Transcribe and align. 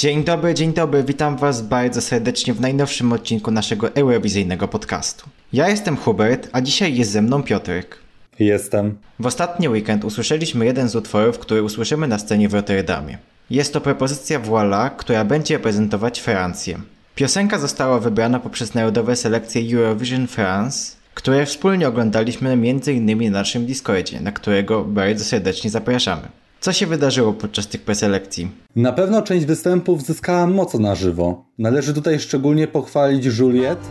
Dzień 0.00 0.24
dobry, 0.24 0.54
dzień 0.54 0.72
dobry, 0.72 1.04
witam 1.04 1.36
Was 1.36 1.62
bardzo 1.62 2.00
serdecznie 2.00 2.54
w 2.54 2.60
najnowszym 2.60 3.12
odcinku 3.12 3.50
naszego 3.50 3.94
eurowizyjnego 3.94 4.68
podcastu. 4.68 5.28
Ja 5.52 5.68
jestem 5.68 5.96
Hubert, 5.96 6.48
a 6.52 6.60
dzisiaj 6.60 6.96
jest 6.96 7.10
ze 7.10 7.22
mną 7.22 7.42
Piotrek. 7.42 7.98
Jestem. 8.38 8.98
W 9.18 9.26
ostatni 9.26 9.68
weekend 9.68 10.04
usłyszeliśmy 10.04 10.66
jeden 10.66 10.88
z 10.88 10.96
utworów, 10.96 11.38
który 11.38 11.62
usłyszymy 11.62 12.08
na 12.08 12.18
scenie 12.18 12.48
w 12.48 12.54
Rotterdamie. 12.54 13.18
Jest 13.50 13.72
to 13.72 13.80
propozycja 13.80 14.38
Voila, 14.38 14.90
która 14.90 15.24
będzie 15.24 15.54
reprezentować 15.54 16.20
Francję. 16.20 16.80
Piosenka 17.14 17.58
została 17.58 17.98
wybrana 17.98 18.40
poprzez 18.40 18.74
narodowe 18.74 19.16
selekcje 19.16 19.78
Eurovision 19.78 20.26
France, 20.26 20.96
które 21.14 21.46
wspólnie 21.46 21.88
oglądaliśmy 21.88 22.50
m.in. 22.50 23.32
na 23.32 23.38
naszym 23.38 23.66
Discordzie, 23.66 24.20
na 24.20 24.32
którego 24.32 24.84
bardzo 24.84 25.24
serdecznie 25.24 25.70
zapraszamy. 25.70 26.39
Co 26.60 26.72
się 26.72 26.86
wydarzyło 26.86 27.32
podczas 27.32 27.66
tych 27.68 27.82
preselekcji? 27.82 28.50
Na 28.76 28.92
pewno 28.92 29.22
część 29.22 29.46
występów 29.46 30.02
zyskała 30.02 30.46
moc 30.46 30.74
na 30.74 30.94
żywo. 30.94 31.44
Należy 31.58 31.94
tutaj 31.94 32.20
szczególnie 32.20 32.68
pochwalić 32.68 33.24
Juliette. 33.38 33.86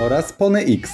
oraz 0.00 0.32
Pony 0.32 0.60
X. 0.60 0.92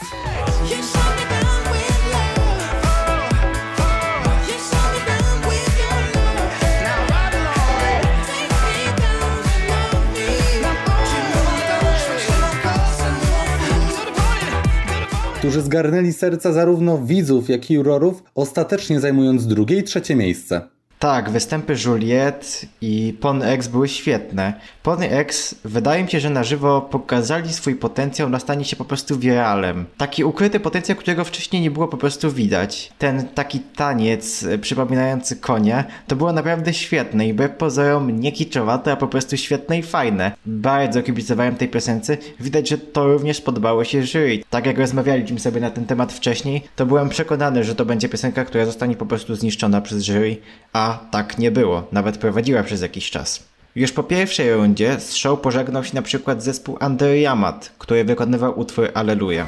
którzy 15.45 15.63
zgarnęli 15.63 16.13
serca 16.13 16.53
zarówno 16.53 16.99
widzów, 16.99 17.49
jak 17.49 17.71
i 17.71 17.75
jurorów, 17.75 18.23
ostatecznie 18.35 19.01
zajmując 19.01 19.47
drugie 19.47 19.79
i 19.79 19.83
trzecie 19.83 20.17
miejsce. 20.17 20.74
Tak, 20.99 21.31
występy 21.31 21.75
Juliette 21.85 22.47
i 22.81 23.15
Pony 23.21 23.47
X 23.47 23.69
były 23.69 23.89
świetne. 23.89 24.55
Pony 24.83 25.11
X 25.11 25.55
wydaje 25.65 26.05
mi 26.05 26.11
się, 26.11 26.21
że 26.21 26.31
na 26.31 26.45
żywo 26.45 26.81
pokazali 26.81 27.53
swój 27.53 27.75
potencjał 27.75 28.29
na 28.29 28.39
stanie 28.39 28.65
się 28.65 28.77
po 28.77 28.85
prostu 28.85 29.19
wiralem. 29.19 29.85
Taki 29.97 30.25
ukryty 30.25 30.61
potencjał, 30.61 30.99
którego 30.99 31.25
wcześniej 31.25 31.63
nie 31.63 31.71
było 31.71 31.89
po 31.89 31.97
prostu 31.97 32.33
widać. 32.33 32.93
Ten 32.99 33.29
taki 33.29 33.61
taniec 33.61 34.43
e, 34.43 34.59
przypominający 34.59 35.37
konia, 35.37 35.85
to 36.07 36.17
było 36.17 36.33
naprawdę 36.33 36.75
świetne 36.75 37.29
i 37.29 37.33
wbrew 37.33 37.53
pozorom 37.53 38.21
nie 38.21 38.33
kiczowate, 38.33 38.93
a 38.93 38.97
po 38.97 39.09
prostu 39.09 39.37
świetne 39.37 39.79
i 39.79 39.83
fajne. 39.83 40.33
Bardzo 40.47 41.03
kibicowałem 41.03 41.57
tej 41.57 41.69
piosence. 41.69 42.17
Widać, 42.41 42.69
że 42.69 42.79
to 42.79 43.07
również 43.07 43.41
podobało 43.41 43.85
się 43.85 44.03
jury. 44.03 44.39
Tak 44.51 44.67
jak 44.67 44.79
rozmawialiśmy 44.79 45.41
sobie 45.41 45.61
na 45.61 45.71
ten 45.71 45.87
temat 45.87 46.13
wcześniej, 46.13 46.63
to 46.77 46.87
byłem 46.87 47.09
przekonany, 47.09 47.65
że 47.65 47.75
to 47.75 47.85
będzie 47.85 48.09
piosenka, 48.09 48.45
która 48.45 48.67
zostanie 48.67 48.97
po 48.97 49.07
prostu 49.07 49.35
zniszczona 49.35 49.81
przez 49.81 50.03
jury, 50.03 50.37
a 50.73 50.84
tak 51.11 51.39
nie 51.39 51.51
było, 51.51 51.87
nawet 51.93 52.19
prowadziła 52.19 52.63
przez 52.63 52.83
jakiś 52.83 53.11
czas. 53.11 53.45
Już 53.77 53.93
po 53.93 54.03
pierwszej 54.03 54.55
rundzie 54.55 55.01
z 55.01 55.15
show 55.15 55.41
pożegnał 55.41 55.85
się 55.85 55.95
na 55.95 56.03
przykład 56.03 56.43
zespół 56.43 56.79
Under 56.87 57.17
Yamat, 57.17 57.73
który 57.79 58.05
wykonywał 58.05 58.59
utwór 58.61 58.91
Alleluja. 58.95 59.47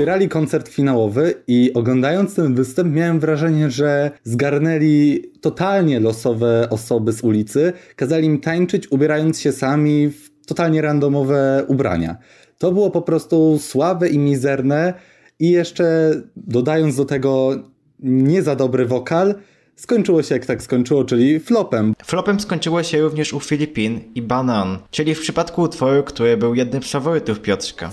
Otwierali 0.00 0.28
koncert 0.28 0.68
finałowy 0.68 1.34
i 1.46 1.72
oglądając 1.74 2.34
ten 2.34 2.54
występ 2.54 2.94
miałem 2.94 3.20
wrażenie, 3.20 3.70
że 3.70 4.10
zgarnęli 4.24 5.22
totalnie 5.40 6.00
losowe 6.00 6.68
osoby 6.70 7.12
z 7.12 7.24
ulicy, 7.24 7.72
kazali 7.96 8.26
im 8.26 8.40
tańczyć 8.40 8.92
ubierając 8.92 9.40
się 9.40 9.52
sami 9.52 10.08
w 10.08 10.46
totalnie 10.46 10.82
randomowe 10.82 11.64
ubrania. 11.68 12.16
To 12.58 12.72
było 12.72 12.90
po 12.90 13.02
prostu 13.02 13.58
słabe 13.58 14.08
i 14.08 14.18
mizerne 14.18 14.94
i 15.38 15.50
jeszcze 15.50 16.12
dodając 16.36 16.96
do 16.96 17.04
tego 17.04 17.50
nie 17.98 18.42
za 18.42 18.56
dobry 18.56 18.86
wokal, 18.86 19.34
skończyło 19.76 20.22
się 20.22 20.34
jak 20.34 20.46
tak 20.46 20.62
skończyło, 20.62 21.04
czyli 21.04 21.40
flopem. 21.40 21.94
Flopem 22.04 22.40
skończyło 22.40 22.82
się 22.82 23.00
również 23.00 23.32
u 23.32 23.40
Filipin 23.40 24.00
i 24.14 24.22
Banan, 24.22 24.78
czyli 24.90 25.14
w 25.14 25.20
przypadku 25.20 25.62
utworu, 25.62 26.02
który 26.02 26.36
był 26.36 26.54
jednym 26.54 26.82
z 26.82 26.90
faworytów 26.90 27.40
Piotrka. 27.40 27.90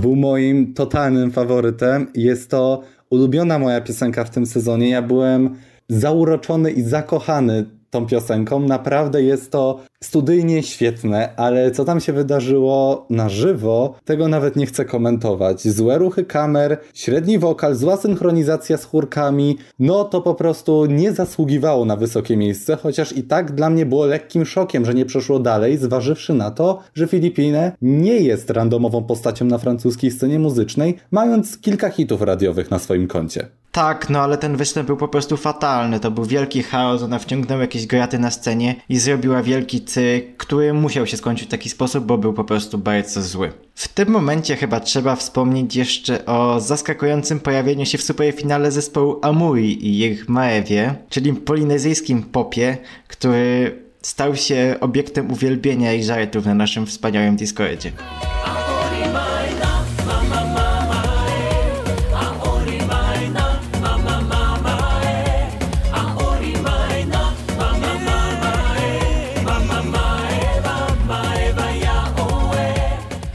Był 0.00 0.16
moim 0.16 0.74
totalnym 0.74 1.30
faworytem. 1.30 2.06
Jest 2.14 2.50
to 2.50 2.82
ulubiona 3.10 3.58
moja 3.58 3.80
piosenka 3.80 4.24
w 4.24 4.30
tym 4.30 4.46
sezonie. 4.46 4.88
Ja 4.88 5.02
byłem 5.02 5.56
zauroczony 5.88 6.70
i 6.70 6.82
zakochany 6.82 7.79
tą 7.90 8.06
piosenką. 8.06 8.60
Naprawdę 8.60 9.22
jest 9.22 9.50
to 9.50 9.80
studyjnie 10.04 10.62
świetne, 10.62 11.36
ale 11.36 11.70
co 11.70 11.84
tam 11.84 12.00
się 12.00 12.12
wydarzyło 12.12 13.06
na 13.10 13.28
żywo, 13.28 13.94
tego 14.04 14.28
nawet 14.28 14.56
nie 14.56 14.66
chcę 14.66 14.84
komentować. 14.84 15.68
Złe 15.68 15.98
ruchy 15.98 16.24
kamer, 16.24 16.78
średni 16.94 17.38
wokal, 17.38 17.74
zła 17.74 17.96
synchronizacja 17.96 18.76
z 18.76 18.84
chórkami, 18.84 19.58
no 19.78 20.04
to 20.04 20.20
po 20.20 20.34
prostu 20.34 20.86
nie 20.86 21.12
zasługiwało 21.12 21.84
na 21.84 21.96
wysokie 21.96 22.36
miejsce, 22.36 22.76
chociaż 22.76 23.16
i 23.16 23.22
tak 23.22 23.52
dla 23.52 23.70
mnie 23.70 23.86
było 23.86 24.06
lekkim 24.06 24.46
szokiem, 24.46 24.84
że 24.84 24.94
nie 24.94 25.04
przeszło 25.04 25.38
dalej, 25.38 25.78
zważywszy 25.78 26.34
na 26.34 26.50
to, 26.50 26.78
że 26.94 27.06
Filipinę 27.06 27.72
nie 27.82 28.16
jest 28.16 28.50
randomową 28.50 29.04
postacią 29.04 29.44
na 29.44 29.58
francuskiej 29.58 30.10
scenie 30.10 30.38
muzycznej, 30.38 30.96
mając 31.10 31.58
kilka 31.58 31.90
hitów 31.90 32.22
radiowych 32.22 32.70
na 32.70 32.78
swoim 32.78 33.08
koncie. 33.08 33.59
Tak, 33.72 34.10
no 34.10 34.20
ale 34.20 34.38
ten 34.38 34.56
występ 34.56 34.86
był 34.86 34.96
po 34.96 35.08
prostu 35.08 35.36
fatalny. 35.36 36.00
To 36.00 36.10
był 36.10 36.24
wielki 36.24 36.62
chaos, 36.62 37.02
ona 37.02 37.18
wciągnęła 37.18 37.60
jakieś 37.60 37.86
graty 37.86 38.18
na 38.18 38.30
scenie 38.30 38.74
i 38.88 38.98
zrobiła 38.98 39.42
wielki 39.42 39.80
cyk, 39.80 40.36
który 40.36 40.72
musiał 40.72 41.06
się 41.06 41.16
skończyć 41.16 41.48
w 41.48 41.50
taki 41.50 41.68
sposób, 41.68 42.04
bo 42.04 42.18
był 42.18 42.32
po 42.32 42.44
prostu 42.44 42.78
bardzo 42.78 43.22
zły. 43.22 43.52
W 43.74 43.88
tym 43.88 44.08
momencie 44.08 44.56
chyba 44.56 44.80
trzeba 44.80 45.16
wspomnieć 45.16 45.76
jeszcze 45.76 46.26
o 46.26 46.60
zaskakującym 46.60 47.40
pojawieniu 47.40 47.86
się 47.86 47.98
w 47.98 48.02
superfinale 48.02 48.70
zespołu 48.70 49.18
Amuri 49.22 49.86
i 49.86 50.00
ich 50.00 50.28
Maewie, 50.28 50.94
czyli 51.08 51.32
polinezyjskim 51.32 52.22
popie, 52.22 52.78
który 53.08 53.78
stał 54.02 54.36
się 54.36 54.76
obiektem 54.80 55.32
uwielbienia 55.32 55.92
i 55.94 56.04
żartów 56.04 56.46
na 56.46 56.54
naszym 56.54 56.86
wspaniałym 56.86 57.36
Discordzie. 57.36 57.92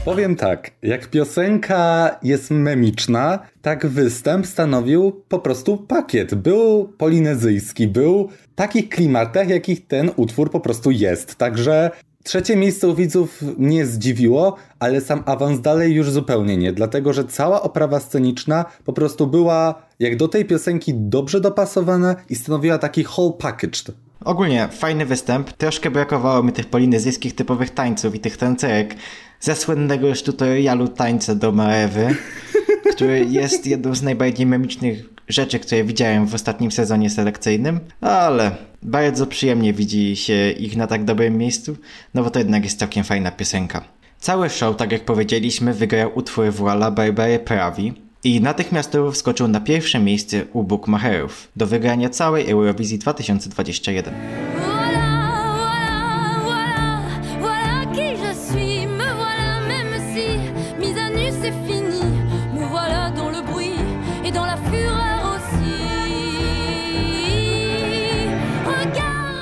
Powiem 0.06 0.36
tak, 0.36 0.70
jak 0.82 1.06
piosenka 1.06 2.10
jest 2.22 2.50
memiczna, 2.50 3.38
tak 3.62 3.86
występ 3.86 4.46
stanowił 4.46 5.22
po 5.28 5.38
prostu 5.38 5.76
pakiet. 5.76 6.34
Był 6.34 6.92
polinezyjski, 6.98 7.88
był 7.88 8.28
w 8.28 8.54
takich 8.54 8.88
klimatach, 8.88 9.48
jakich 9.48 9.86
ten 9.86 10.10
utwór 10.16 10.50
po 10.50 10.60
prostu 10.60 10.90
jest. 10.90 11.34
Także 11.34 11.90
Trzecie 12.24 12.56
miejsce 12.56 12.88
u 12.88 12.94
widzów 12.94 13.42
nie 13.58 13.86
zdziwiło, 13.86 14.56
ale 14.78 15.00
sam 15.00 15.22
awans 15.26 15.60
dalej 15.60 15.94
już 15.94 16.10
zupełnie 16.10 16.56
nie, 16.56 16.72
dlatego 16.72 17.12
że 17.12 17.24
cała 17.24 17.62
oprawa 17.62 18.00
sceniczna 18.00 18.64
po 18.84 18.92
prostu 18.92 19.26
była 19.26 19.82
jak 19.98 20.16
do 20.16 20.28
tej 20.28 20.44
piosenki 20.44 20.94
dobrze 20.94 21.40
dopasowana 21.40 22.16
i 22.30 22.34
stanowiła 22.34 22.78
taki 22.78 23.04
whole 23.16 23.32
package. 23.38 23.78
Ogólnie 24.24 24.68
fajny 24.72 25.06
występ, 25.06 25.52
troszkę 25.52 25.90
brakowało 25.90 26.42
mi 26.42 26.52
tych 26.52 26.66
polinezyjskich 26.66 27.34
typowych 27.34 27.70
tańców 27.70 28.14
i 28.14 28.20
tych 28.20 28.36
tancerek 28.36 28.94
ze 29.40 29.54
słynnego 29.54 30.08
już 30.08 30.22
tutorialu 30.22 30.88
tańca 30.88 31.34
do 31.34 31.52
Marewy, 31.52 32.14
który 32.94 33.24
jest 33.24 33.66
jedną 33.66 33.94
z 33.94 34.02
najbardziej 34.02 34.46
memicznych 34.46 35.04
rzeczy, 35.28 35.58
które 35.58 35.84
widziałem 35.84 36.26
w 36.26 36.34
ostatnim 36.34 36.70
sezonie 36.70 37.10
selekcyjnym, 37.10 37.80
ale 38.00 38.56
bardzo 38.82 39.26
przyjemnie 39.26 39.72
widzi 39.72 40.16
się 40.16 40.50
ich 40.50 40.76
na 40.76 40.86
tak 40.86 41.04
dobrym 41.04 41.38
miejscu, 41.38 41.76
no 42.14 42.22
bo 42.22 42.30
to 42.30 42.38
jednak 42.38 42.64
jest 42.64 42.78
całkiem 42.78 43.04
fajna 43.04 43.30
piosenka. 43.30 43.84
Cały 44.18 44.50
show, 44.50 44.76
tak 44.76 44.92
jak 44.92 45.04
powiedzieliśmy, 45.04 45.74
wygrał 45.74 46.10
utwór 46.14 46.52
Voila 46.52 46.90
Barbary 46.90 47.38
Prawi 47.38 47.94
i 48.24 48.40
natychmiastowo 48.40 49.12
wskoczył 49.12 49.48
na 49.48 49.60
pierwsze 49.60 49.98
miejsce 49.98 50.44
u 50.52 50.62
Bookmacherów 50.62 51.48
do 51.56 51.66
wygrania 51.66 52.08
całej 52.08 52.50
Eurowizji 52.50 52.98
2021. 52.98 54.14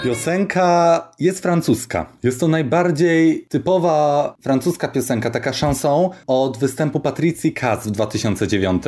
Piosenka 0.04 1.12
jest 1.20 1.42
francuska. 1.42 2.06
Jest 2.22 2.40
to 2.40 2.48
najbardziej 2.48 3.46
typowa 3.48 4.34
francuska 4.40 4.88
piosenka, 4.88 5.30
taka 5.30 5.52
chanson 5.52 6.08
od 6.26 6.58
występu 6.58 7.00
Patricji 7.00 7.52
Kaz 7.52 7.86
w 7.86 7.90
2009. 7.90 8.82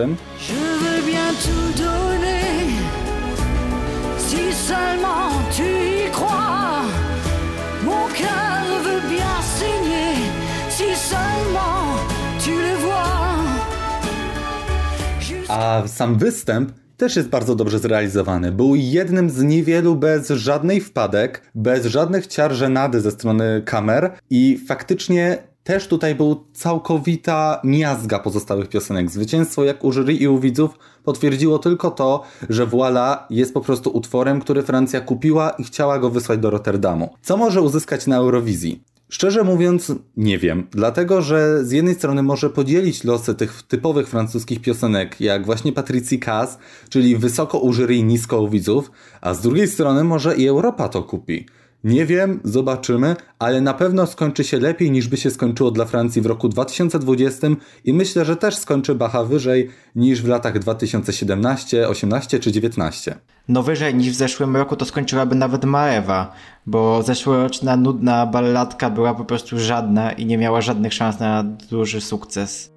A 15.56 15.88
sam 15.88 16.18
występ 16.18 16.72
też 16.96 17.16
jest 17.16 17.28
bardzo 17.28 17.54
dobrze 17.54 17.78
zrealizowany. 17.78 18.52
Był 18.52 18.74
jednym 18.74 19.30
z 19.30 19.42
niewielu 19.42 19.96
bez 19.96 20.28
żadnej 20.28 20.80
wpadek, 20.80 21.42
bez 21.54 21.86
żadnych 21.86 22.26
ciar 22.26 22.52
żenady 22.52 23.00
ze 23.00 23.10
strony 23.10 23.62
kamer 23.64 24.18
i 24.30 24.58
faktycznie 24.68 25.38
też 25.64 25.88
tutaj 25.88 26.14
był 26.14 26.46
całkowita 26.52 27.60
miazga 27.64 28.18
pozostałych 28.18 28.68
piosenek. 28.68 29.10
Zwycięstwo 29.10 29.64
jak 29.64 29.84
u 29.84 29.92
jury 29.92 30.14
i 30.14 30.28
u 30.28 30.40
widzów 30.40 30.70
potwierdziło 31.04 31.58
tylko 31.58 31.90
to, 31.90 32.22
że 32.48 32.66
Voila 32.66 33.26
jest 33.30 33.54
po 33.54 33.60
prostu 33.60 33.90
utworem, 33.90 34.40
który 34.40 34.62
Francja 34.62 35.00
kupiła 35.00 35.50
i 35.50 35.64
chciała 35.64 35.98
go 35.98 36.10
wysłać 36.10 36.38
do 36.38 36.50
Rotterdamu. 36.50 37.14
Co 37.22 37.36
może 37.36 37.60
uzyskać 37.60 38.06
na 38.06 38.16
Eurowizji? 38.16 38.95
Szczerze 39.08 39.44
mówiąc, 39.44 39.92
nie 40.16 40.38
wiem, 40.38 40.66
dlatego 40.70 41.22
że 41.22 41.64
z 41.64 41.72
jednej 41.72 41.94
strony 41.94 42.22
może 42.22 42.50
podzielić 42.50 43.04
losy 43.04 43.34
tych 43.34 43.62
typowych 43.62 44.08
francuskich 44.08 44.60
piosenek, 44.60 45.20
jak 45.20 45.46
właśnie 45.46 45.72
Patricji 45.72 46.18
Kass, 46.18 46.58
czyli 46.88 47.16
wysoko 47.16 47.58
u 47.58 47.72
jury 47.72 48.02
nisko 48.02 48.40
u 48.42 48.48
widzów, 48.48 48.90
a 49.20 49.34
z 49.34 49.40
drugiej 49.40 49.68
strony 49.68 50.04
może 50.04 50.36
i 50.36 50.48
Europa 50.48 50.88
to 50.88 51.02
kupi. 51.02 51.46
Nie 51.86 52.06
wiem, 52.06 52.40
zobaczymy, 52.44 53.16
ale 53.38 53.60
na 53.60 53.74
pewno 53.74 54.06
skończy 54.06 54.44
się 54.44 54.60
lepiej 54.60 54.90
niż 54.90 55.08
by 55.08 55.16
się 55.16 55.30
skończyło 55.30 55.70
dla 55.70 55.84
Francji 55.84 56.22
w 56.22 56.26
roku 56.26 56.48
2020 56.48 57.46
i 57.84 57.92
myślę, 57.92 58.24
że 58.24 58.36
też 58.36 58.56
skończy 58.56 58.94
Bacha 58.94 59.24
wyżej 59.24 59.70
niż 59.96 60.22
w 60.22 60.28
latach 60.28 60.58
2017, 60.58 61.88
18 61.88 62.38
czy 62.38 62.52
19. 62.52 63.16
No 63.48 63.62
wyżej 63.62 63.94
niż 63.94 64.10
w 64.10 64.14
zeszłym 64.14 64.56
roku 64.56 64.76
to 64.76 64.84
skończyłaby 64.84 65.34
nawet 65.34 65.64
Marewa, 65.64 66.32
bo 66.66 67.02
zeszłoroczna 67.02 67.76
nudna 67.76 68.26
balladka 68.26 68.90
była 68.90 69.14
po 69.14 69.24
prostu 69.24 69.58
żadna 69.58 70.12
i 70.12 70.26
nie 70.26 70.38
miała 70.38 70.60
żadnych 70.60 70.94
szans 70.94 71.20
na 71.20 71.42
duży 71.70 72.00
sukces. 72.00 72.72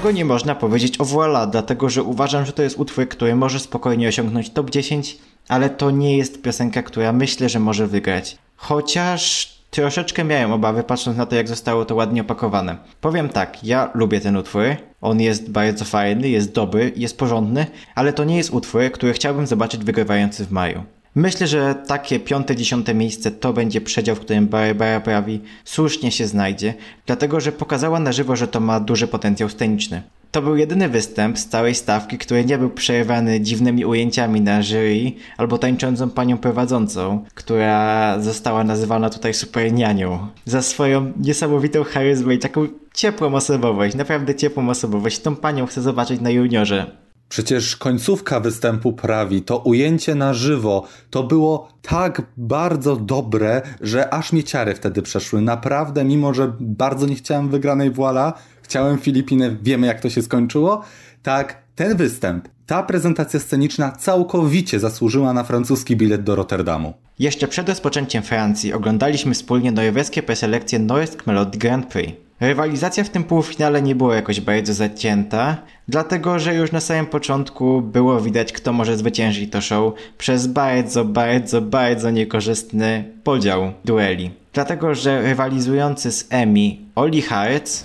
Czego 0.00 0.12
nie 0.12 0.24
można 0.24 0.54
powiedzieć 0.54 1.00
o 1.00 1.04
Voila, 1.04 1.46
dlatego 1.46 1.90
że 1.90 2.02
uważam, 2.02 2.46
że 2.46 2.52
to 2.52 2.62
jest 2.62 2.78
utwór, 2.78 3.08
który 3.08 3.36
może 3.36 3.60
spokojnie 3.60 4.08
osiągnąć 4.08 4.50
top 4.50 4.70
10, 4.70 5.18
ale 5.48 5.70
to 5.70 5.90
nie 5.90 6.16
jest 6.16 6.42
piosenka, 6.42 6.82
która 6.82 7.12
myślę, 7.12 7.48
że 7.48 7.60
może 7.60 7.86
wygrać. 7.86 8.38
Chociaż 8.56 9.52
troszeczkę 9.70 10.24
miałem 10.24 10.52
obawy, 10.52 10.82
patrząc 10.82 11.16
na 11.16 11.26
to, 11.26 11.36
jak 11.36 11.48
zostało 11.48 11.84
to 11.84 11.94
ładnie 11.94 12.20
opakowane. 12.20 12.76
Powiem 13.00 13.28
tak, 13.28 13.64
ja 13.64 13.90
lubię 13.94 14.20
ten 14.20 14.36
utwór, 14.36 14.64
on 15.00 15.20
jest 15.20 15.50
bardzo 15.50 15.84
fajny, 15.84 16.28
jest 16.28 16.52
dobry, 16.52 16.92
jest 16.96 17.18
porządny, 17.18 17.66
ale 17.94 18.12
to 18.12 18.24
nie 18.24 18.36
jest 18.36 18.50
utwór, 18.50 18.82
który 18.92 19.12
chciałbym 19.12 19.46
zobaczyć 19.46 19.84
wygrywający 19.84 20.46
w 20.46 20.50
maju. 20.50 20.82
Myślę, 21.14 21.46
że 21.46 21.74
takie 21.86 22.20
piąte, 22.20 22.56
dziesiąte 22.56 22.94
miejsce 22.94 23.30
to 23.30 23.52
będzie 23.52 23.80
przedział, 23.80 24.16
w 24.16 24.20
którym 24.20 24.46
Barbara 24.46 25.00
Prawi 25.00 25.40
słusznie 25.64 26.12
się 26.12 26.26
znajdzie, 26.26 26.74
dlatego 27.06 27.40
że 27.40 27.52
pokazała 27.52 28.00
na 28.00 28.12
żywo, 28.12 28.36
że 28.36 28.48
to 28.48 28.60
ma 28.60 28.80
duży 28.80 29.06
potencjał 29.06 29.48
sceniczny. 29.48 30.02
To 30.30 30.42
był 30.42 30.56
jedyny 30.56 30.88
występ 30.88 31.38
z 31.38 31.46
całej 31.46 31.74
stawki, 31.74 32.18
który 32.18 32.44
nie 32.44 32.58
był 32.58 32.70
przerywany 32.70 33.40
dziwnymi 33.40 33.84
ujęciami 33.84 34.40
na 34.40 34.62
jury 34.62 35.12
albo 35.36 35.58
tańczącą 35.58 36.10
panią 36.10 36.38
prowadzącą, 36.38 37.24
która 37.34 38.16
została 38.20 38.64
nazywana 38.64 39.10
tutaj 39.10 39.34
super 39.34 39.72
nianią. 39.72 40.28
Za 40.44 40.62
swoją 40.62 41.12
niesamowitą 41.20 41.84
charyzmę 41.84 42.34
i 42.34 42.38
taką 42.38 42.66
ciepłą 42.94 43.34
osobowość, 43.34 43.94
naprawdę 43.94 44.34
ciepłą 44.34 44.70
osobowość. 44.70 45.18
Tą 45.18 45.36
panią 45.36 45.66
chcę 45.66 45.82
zobaczyć 45.82 46.20
na 46.20 46.30
juniorze. 46.30 47.09
Przecież 47.30 47.76
końcówka 47.76 48.40
występu 48.40 48.92
prawi, 48.92 49.42
to 49.42 49.58
ujęcie 49.58 50.14
na 50.14 50.34
żywo, 50.34 50.86
to 51.10 51.22
było 51.22 51.68
tak 51.82 52.22
bardzo 52.36 52.96
dobre, 52.96 53.62
że 53.80 54.14
aż 54.14 54.32
mnie 54.32 54.44
ciary 54.44 54.74
wtedy 54.74 55.02
przeszły. 55.02 55.40
Naprawdę, 55.42 56.04
mimo 56.04 56.34
że 56.34 56.52
bardzo 56.60 57.06
nie 57.06 57.14
chciałem 57.14 57.48
wygranej 57.48 57.90
Voila, 57.90 58.32
chciałem 58.62 58.98
Filipiny, 58.98 59.56
wiemy 59.62 59.86
jak 59.86 60.00
to 60.00 60.10
się 60.10 60.22
skończyło, 60.22 60.82
tak 61.22 61.62
ten 61.74 61.96
występ, 61.96 62.48
ta 62.66 62.82
prezentacja 62.82 63.40
sceniczna 63.40 63.90
całkowicie 63.92 64.80
zasłużyła 64.80 65.32
na 65.32 65.44
francuski 65.44 65.96
bilet 65.96 66.22
do 66.22 66.36
Rotterdamu. 66.36 66.94
Jeszcze 67.18 67.48
przed 67.48 67.68
rozpoczęciem 67.68 68.22
Francji 68.22 68.72
oglądaliśmy 68.72 69.34
wspólnie 69.34 69.72
norweskie 69.72 70.22
preselekcje 70.22 70.78
Norsk 70.78 71.26
Melody 71.26 71.58
Grand 71.58 71.86
Prix. 71.86 72.29
Rywalizacja 72.40 73.04
w 73.04 73.10
tym 73.10 73.24
półfinale 73.24 73.82
nie 73.82 73.94
była 73.94 74.14
jakoś 74.14 74.40
bardzo 74.40 74.74
zacięta, 74.74 75.56
dlatego 75.88 76.38
że 76.38 76.54
już 76.54 76.72
na 76.72 76.80
samym 76.80 77.06
początku 77.06 77.82
było 77.82 78.20
widać, 78.20 78.52
kto 78.52 78.72
może 78.72 78.96
zwyciężyć 78.96 79.52
to 79.52 79.60
show 79.60 79.94
przez 80.18 80.46
bardzo, 80.46 81.04
bardzo, 81.04 81.60
bardzo 81.60 82.10
niekorzystny 82.10 83.04
podział 83.24 83.72
dueli. 83.84 84.30
Dlatego, 84.52 84.94
że 84.94 85.22
rywalizujący 85.22 86.12
z 86.12 86.26
Emi 86.30 86.80
Oli 86.94 87.22
Hartz 87.22 87.84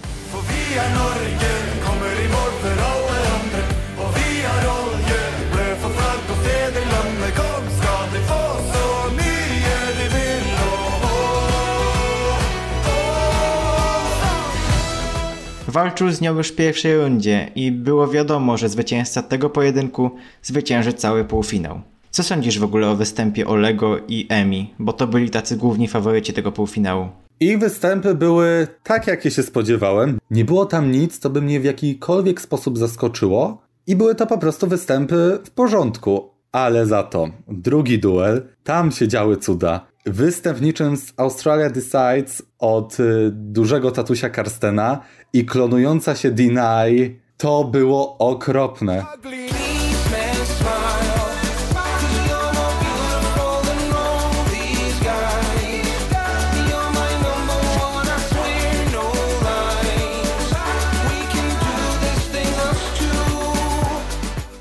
walczył 15.76 16.12
z 16.12 16.22
nią 16.22 16.38
już 16.38 16.48
w 16.48 16.56
pierwszej 16.56 16.98
rundzie 16.98 17.52
i 17.56 17.72
było 17.72 18.08
wiadomo, 18.08 18.58
że 18.58 18.70
zwycięzca 18.70 19.22
tego 19.22 19.50
pojedynku 19.50 20.12
zwycięży 20.44 20.94
cały 20.94 21.26
półfinał. 21.26 21.82
Co 22.12 22.24
sądzisz 22.24 22.60
w 22.60 22.64
ogóle 22.64 22.90
o 22.90 22.96
występie 22.96 23.48
Olego 23.48 23.98
i 24.08 24.28
Emi, 24.30 24.74
bo 24.80 24.94
to 24.94 25.08
byli 25.08 25.30
tacy 25.30 25.58
główni 25.58 25.88
faworyci 25.88 26.34
tego 26.34 26.52
półfinału? 26.52 27.10
Ich 27.40 27.60
występy 27.60 28.16
były 28.16 28.68
tak, 28.84 29.08
jakie 29.08 29.32
się 29.32 29.44
spodziewałem. 29.44 30.20
Nie 30.32 30.46
było 30.46 30.66
tam 30.66 30.92
nic, 30.92 31.20
co 31.20 31.30
by 31.30 31.42
mnie 31.42 31.60
w 31.60 31.66
jakikolwiek 31.66 32.42
sposób 32.42 32.78
zaskoczyło. 32.78 33.62
I 33.88 33.96
były 33.96 34.16
to 34.16 34.28
po 34.28 34.38
prostu 34.38 34.68
występy 34.68 35.40
w 35.46 35.50
porządku. 35.52 36.30
Ale 36.52 36.86
za 36.86 37.04
to 37.04 37.30
drugi 37.48 38.00
duel, 38.00 38.42
tam 38.64 38.92
się 38.92 39.08
działy 39.08 39.38
cuda. 39.38 39.88
Występ 40.06 40.62
niczym 40.62 40.98
z 40.98 41.14
Australia 41.18 41.70
Decides 41.70 42.42
od 42.60 43.00
y, 43.00 43.32
dużego 43.32 43.92
tatusia 43.92 44.30
Karstena 44.30 45.00
i 45.34 45.46
klonująca 45.46 46.16
się 46.16 46.32
Deny, 46.32 47.20
to 47.38 47.64
było 47.64 48.18
okropne. 48.18 49.06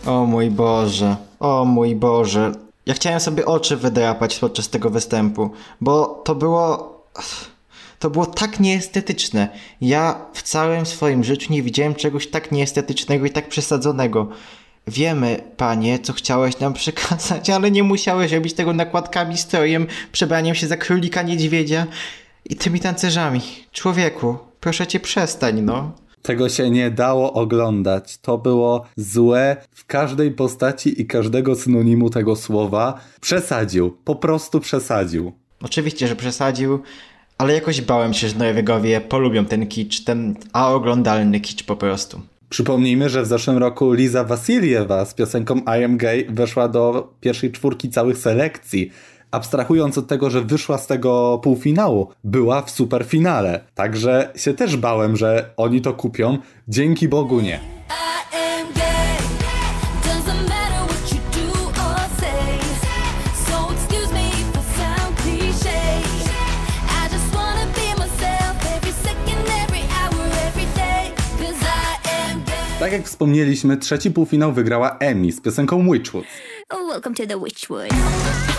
O 0.07 0.27
mój 0.27 0.51
Boże, 0.51 1.17
o 1.41 1.65
mój 1.65 1.97
Boże. 1.97 2.53
Ja 2.87 2.95
chciałem 2.95 3.21
sobie 3.21 3.47
oczy 3.47 3.77
wydrapać 3.77 4.39
podczas 4.39 4.69
tego 4.69 4.91
występu, 4.91 5.51
bo 5.81 6.07
to 6.25 6.35
było... 6.35 6.95
To 7.99 8.11
było 8.11 8.27
tak 8.27 8.61
nieestetyczne. 8.61 9.49
Ja 9.81 10.27
w 10.33 10.43
całym 10.43 10.87
swoim 10.87 11.25
życiu 11.25 11.53
nie 11.53 11.63
widziałem 11.63 11.95
czegoś 11.95 12.27
tak 12.27 12.53
nieestetycznego 12.53 13.27
i 13.27 13.31
tak 13.31 13.49
przesadzonego. 13.49 14.29
Wiemy, 14.87 15.43
panie, 15.57 15.99
co 15.99 16.13
chciałeś 16.13 16.59
nam 16.59 16.75
przekazać, 16.83 17.51
ale 17.51 17.71
nie 17.71 17.83
musiałeś 17.83 18.33
robić 18.33 18.55
tego 18.55 18.73
nakładkami, 18.73 19.39
strojem, 19.39 19.87
przebraniem 20.13 20.55
się 20.55 20.67
za 20.67 20.77
królika 20.77 21.23
niedźwiedzia 21.23 21.87
i 22.45 22.57
tymi 22.57 22.81
tancerzami. 22.81 23.41
Człowieku, 23.73 24.39
proszę 24.61 24.87
cię 24.87 25.01
przestań, 25.01 25.61
no. 25.61 25.93
Tego 26.27 26.49
się 26.49 26.71
nie 26.71 26.91
dało 26.91 27.33
oglądać. 27.33 28.19
To 28.19 28.39
było 28.39 28.85
złe 28.97 29.57
w 29.71 29.87
każdej 29.87 30.31
postaci 30.31 31.03
i 31.03 31.07
każdego 31.07 31.55
synonimu 31.55 32.11
tego 32.11 32.37
słowa. 32.37 33.01
Przesadził, 33.21 33.97
po 34.05 34.17
prostu 34.17 34.61
przesadził. 34.61 35.33
Oczywiście, 35.63 36.09
że 36.09 36.17
przesadził, 36.17 36.83
ale 37.39 37.55
jakoś 37.55 37.81
bałem 37.81 38.15
się, 38.15 38.29
że 38.29 38.39
Norwegowie 38.39 39.01
polubią 39.01 39.45
ten 39.45 39.67
kicz, 39.67 40.05
ten 40.05 40.35
aoglądalny 40.53 41.41
kicz 41.41 41.63
po 41.63 41.77
prostu. 41.77 42.21
Przypomnijmy, 42.49 43.09
że 43.09 43.23
w 43.23 43.27
zeszłym 43.27 43.59
roku 43.59 43.93
Liza 43.93 44.25
Wasiliewa 44.25 45.05
z 45.05 45.15
piosenką 45.15 45.59
I 45.59 45.85
Am 45.85 45.97
Gay 45.97 46.27
weszła 46.29 46.69
do 46.69 47.15
pierwszej 47.21 47.53
czwórki 47.53 47.91
całych 47.91 48.19
selekcji, 48.19 48.91
abstrahując 49.35 49.99
od 49.99 50.07
tego, 50.07 50.31
że 50.31 50.43
wyszła 50.43 50.79
z 50.79 50.87
tego 50.87 51.41
półfinału, 51.43 52.09
była 52.25 52.63
w 52.63 52.71
superfinale. 52.71 53.61
Także 53.75 54.33
się 54.37 54.55
też 54.55 54.77
bałem, 54.77 55.17
że 55.17 55.51
oni 55.57 55.81
to 55.81 55.93
kupią. 55.93 56.39
Dzięki 56.69 57.09
Bogu 57.09 57.41
nie. 57.41 57.61
Tak 72.81 72.93
jak 72.93 73.07
wspomnieliśmy, 73.07 73.77
trzeci 73.77 74.11
półfinał 74.11 74.53
wygrała 74.53 74.97
Emi 74.99 75.33
z 75.33 75.41
piosenką 75.41 75.93
Witchwood. 75.93 76.25
Welcome 76.71 77.17
to 77.17 77.27
the 77.27 77.45
Witchwood. 77.45 78.54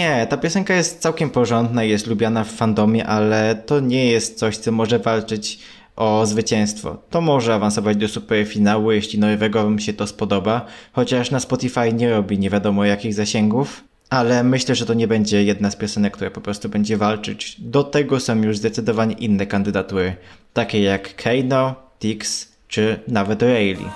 Nie, 0.00 0.26
ta 0.26 0.36
piosenka 0.36 0.74
jest 0.74 1.00
całkiem 1.00 1.30
porządna 1.30 1.84
jest 1.84 2.06
lubiana 2.06 2.44
w 2.44 2.52
fandomie, 2.52 3.06
ale 3.06 3.54
to 3.54 3.80
nie 3.80 4.06
jest 4.06 4.38
coś, 4.38 4.56
co 4.56 4.72
może 4.72 4.98
walczyć 4.98 5.58
o 5.96 6.26
zwycięstwo. 6.26 7.02
To 7.10 7.20
może 7.20 7.54
awansować 7.54 7.96
do 7.96 8.08
superfinału, 8.08 8.92
jeśli 8.92 9.18
nowego 9.18 9.62
wam 9.64 9.78
się 9.78 9.92
to 9.92 10.06
spodoba, 10.06 10.66
chociaż 10.92 11.30
na 11.30 11.40
Spotify 11.40 11.92
nie 11.92 12.10
robi 12.10 12.38
nie 12.38 12.50
wiadomo 12.50 12.84
jakich 12.84 13.14
zasięgów. 13.14 13.84
Ale 14.10 14.44
myślę, 14.44 14.74
że 14.74 14.86
to 14.86 14.94
nie 14.94 15.08
będzie 15.08 15.44
jedna 15.44 15.70
z 15.70 15.76
piosenek, 15.76 16.12
która 16.12 16.30
po 16.30 16.40
prostu 16.40 16.68
będzie 16.68 16.96
walczyć. 16.96 17.56
Do 17.58 17.84
tego 17.84 18.20
są 18.20 18.42
już 18.42 18.58
zdecydowanie 18.58 19.14
inne 19.14 19.46
kandydatury, 19.46 20.16
takie 20.52 20.82
jak 20.82 21.16
Kano, 21.16 21.74
Tix 21.98 22.52
czy 22.68 23.00
nawet 23.08 23.42
Rayleigh. 23.42 23.90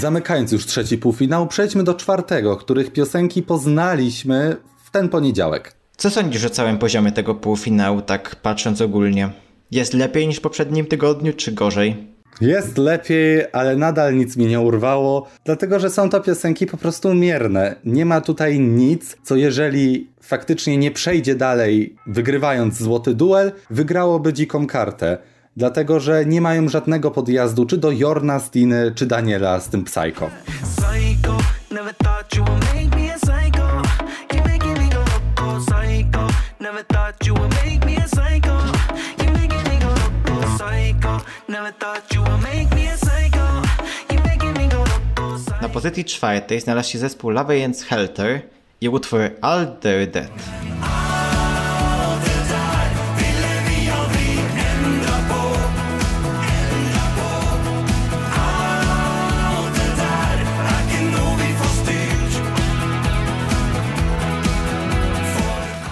Zamykając 0.00 0.52
już 0.52 0.66
trzeci 0.66 0.98
półfinał, 0.98 1.46
przejdźmy 1.46 1.84
do 1.84 1.94
czwartego, 1.94 2.56
których 2.56 2.92
piosenki 2.92 3.42
poznaliśmy 3.42 4.56
w 4.84 4.90
ten 4.90 5.08
poniedziałek. 5.08 5.74
Co 5.96 6.10
sądzisz 6.10 6.44
o 6.44 6.50
całym 6.50 6.78
poziomie 6.78 7.12
tego 7.12 7.34
półfinału, 7.34 8.02
tak 8.02 8.36
patrząc 8.36 8.80
ogólnie? 8.80 9.30
Jest 9.70 9.94
lepiej 9.94 10.28
niż 10.28 10.36
w 10.36 10.40
poprzednim 10.40 10.86
tygodniu, 10.86 11.32
czy 11.32 11.52
gorzej? 11.52 12.06
Jest 12.40 12.78
lepiej, 12.78 13.44
ale 13.52 13.76
nadal 13.76 14.16
nic 14.16 14.36
mi 14.36 14.46
nie 14.46 14.60
urwało, 14.60 15.28
dlatego 15.44 15.80
że 15.80 15.90
są 15.90 16.10
to 16.10 16.20
piosenki 16.20 16.66
po 16.66 16.76
prostu 16.76 17.14
mierne. 17.14 17.76
Nie 17.84 18.04
ma 18.04 18.20
tutaj 18.20 18.60
nic, 18.60 19.16
co 19.22 19.36
jeżeli 19.36 20.10
faktycznie 20.22 20.76
nie 20.76 20.90
przejdzie 20.90 21.34
dalej, 21.34 21.96
wygrywając 22.06 22.78
złoty 22.78 23.14
duel, 23.14 23.52
wygrałoby 23.70 24.32
dziką 24.32 24.66
kartę. 24.66 25.18
Dlatego, 25.56 26.00
że 26.00 26.26
nie 26.26 26.40
mają 26.40 26.68
żadnego 26.68 27.10
podjazdu 27.10 27.66
czy 27.66 27.78
do 27.78 27.90
Jorna, 27.90 28.40
Stiny, 28.40 28.92
czy 28.94 29.06
Daniela 29.06 29.60
z 29.60 29.68
tym 29.68 29.84
Psycho. 29.84 30.30
psycho. 30.62 31.36
Never 31.70 31.94
thought 31.94 32.36
you 32.36 32.44
would 32.44 32.60
make 32.74 32.96
me 32.96 33.14
a 33.14 33.18
psycho. 33.18 33.82
You 34.34 34.42
making 34.44 34.78
me 34.78 34.88
go 34.88 34.98
loco, 34.98 35.60
psycho. 35.60 36.26
Never 36.60 36.84
thought 36.86 37.26
you 37.26 37.34
would 37.34 37.54
make 37.64 37.86
me 37.86 37.96
a 37.96 38.08
psycho. 38.08 38.58
You 39.18 39.32
making 39.32 39.64
me 39.68 39.78
go 39.80 39.88
loco, 39.88 40.46
psycho. 40.56 41.20
Never 41.48 41.72
thought 41.72 42.14
you 42.14 42.22
would 42.22 42.42
make 42.42 42.74
me 42.74 42.88
a 42.88 42.96
psycho. 42.96 43.62
You 44.10 44.18
making 44.24 44.56
me 44.58 44.68
go 44.68 44.78
loco, 44.78 45.38
psycho. 45.38 45.62
Na 45.62 45.68
pozycji 45.68 46.04
czwartej 46.04 46.60
znalazł 46.60 46.90
się 46.90 46.98
zespół 46.98 47.30
Love 47.30 47.54
Against 47.54 47.84
Helter 47.84 48.42
i 48.80 48.88
utwór 48.88 49.20
All 49.40 49.66
They're 49.66 50.06
Dead. 50.10 50.28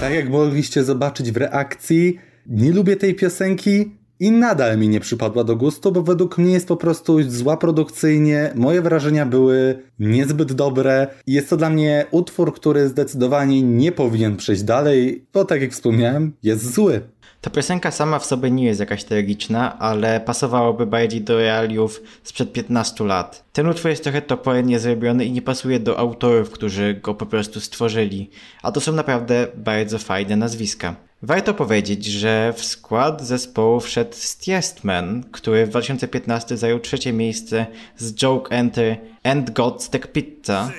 Tak 0.09 0.17
jak 0.17 0.29
mogliście 0.29 0.85
zobaczyć 0.85 1.33
w 1.33 1.37
reakcji, 1.37 2.19
nie 2.47 2.73
lubię 2.73 2.97
tej 2.97 3.15
piosenki 3.15 3.91
i 4.21 4.31
nadal 4.31 4.79
mi 4.79 4.89
nie 4.89 5.01
przypadła 5.01 5.45
do 5.45 5.57
gustu, 5.57 5.93
bo 5.93 6.03
według 6.03 6.39
mnie 6.39 6.53
jest 6.53 6.69
po 6.69 6.77
prostu 6.77 7.23
zła 7.23 7.57
produkcyjnie. 7.57 8.53
Moje 8.55 8.83
wrażenia 8.83 9.27
były 9.27 9.83
niezbyt 9.99 10.53
dobre. 10.53 11.07
Jest 11.27 11.51
to 11.51 11.57
dla 11.57 11.71
mnie 11.71 12.07
utwór, 12.11 12.55
który 12.55 12.89
zdecydowanie 12.89 13.63
nie 13.63 13.93
powinien 13.93 14.37
przejść 14.37 14.63
dalej, 14.63 15.27
bo 15.33 15.45
tak 15.45 15.61
jak 15.61 15.73
wspomniałem, 15.73 16.33
jest 16.43 16.75
zły. 16.75 17.01
Ta 17.41 17.51
piosenka 17.51 17.91
sama 17.91 18.19
w 18.19 18.27
sobie 18.27 18.51
nie 18.51 18.65
jest 18.65 18.81
jakaś 18.81 19.05
tragiczna, 19.05 19.79
ale 19.79 20.21
pasowałoby 20.21 20.87
bardziej 20.87 21.21
do 21.21 21.39
realiów 21.39 22.03
sprzed 22.23 22.53
15 22.53 23.05
lat. 23.05 23.45
Ten 23.53 23.69
utwór 23.69 23.91
jest 23.91 24.03
trochę 24.03 24.23
topornie 24.23 24.79
zrobiony 24.79 25.25
i 25.25 25.33
nie 25.33 25.43
pasuje 25.43 25.81
do 25.81 25.99
autorów, 25.99 26.51
którzy 26.51 26.95
go 26.95 27.15
po 27.15 27.27
prostu 27.27 27.61
stworzyli, 27.61 28.31
a 28.63 28.73
to 28.73 28.81
są 28.81 28.93
naprawdę 28.93 29.47
bardzo 29.57 29.99
fajne 29.99 30.37
nazwiska. 30.37 30.95
Warto 31.23 31.55
powiedzieć, 31.55 32.05
że 32.05 32.53
w 32.57 32.65
skład 32.65 33.23
zespołu 33.23 33.81
wszedł 33.81 34.15
Stiestman, 34.15 35.25
który 35.33 35.67
w 35.67 35.69
2015 35.69 36.57
zajął 36.57 36.81
trzecie 36.81 37.13
miejsce 37.13 37.67
z 37.97 38.15
Joke 38.15 38.57
Enter 38.57 38.97
and 39.25 39.51
God's 39.51 39.91
Tech 39.91 40.13
Pizza, 40.13 40.71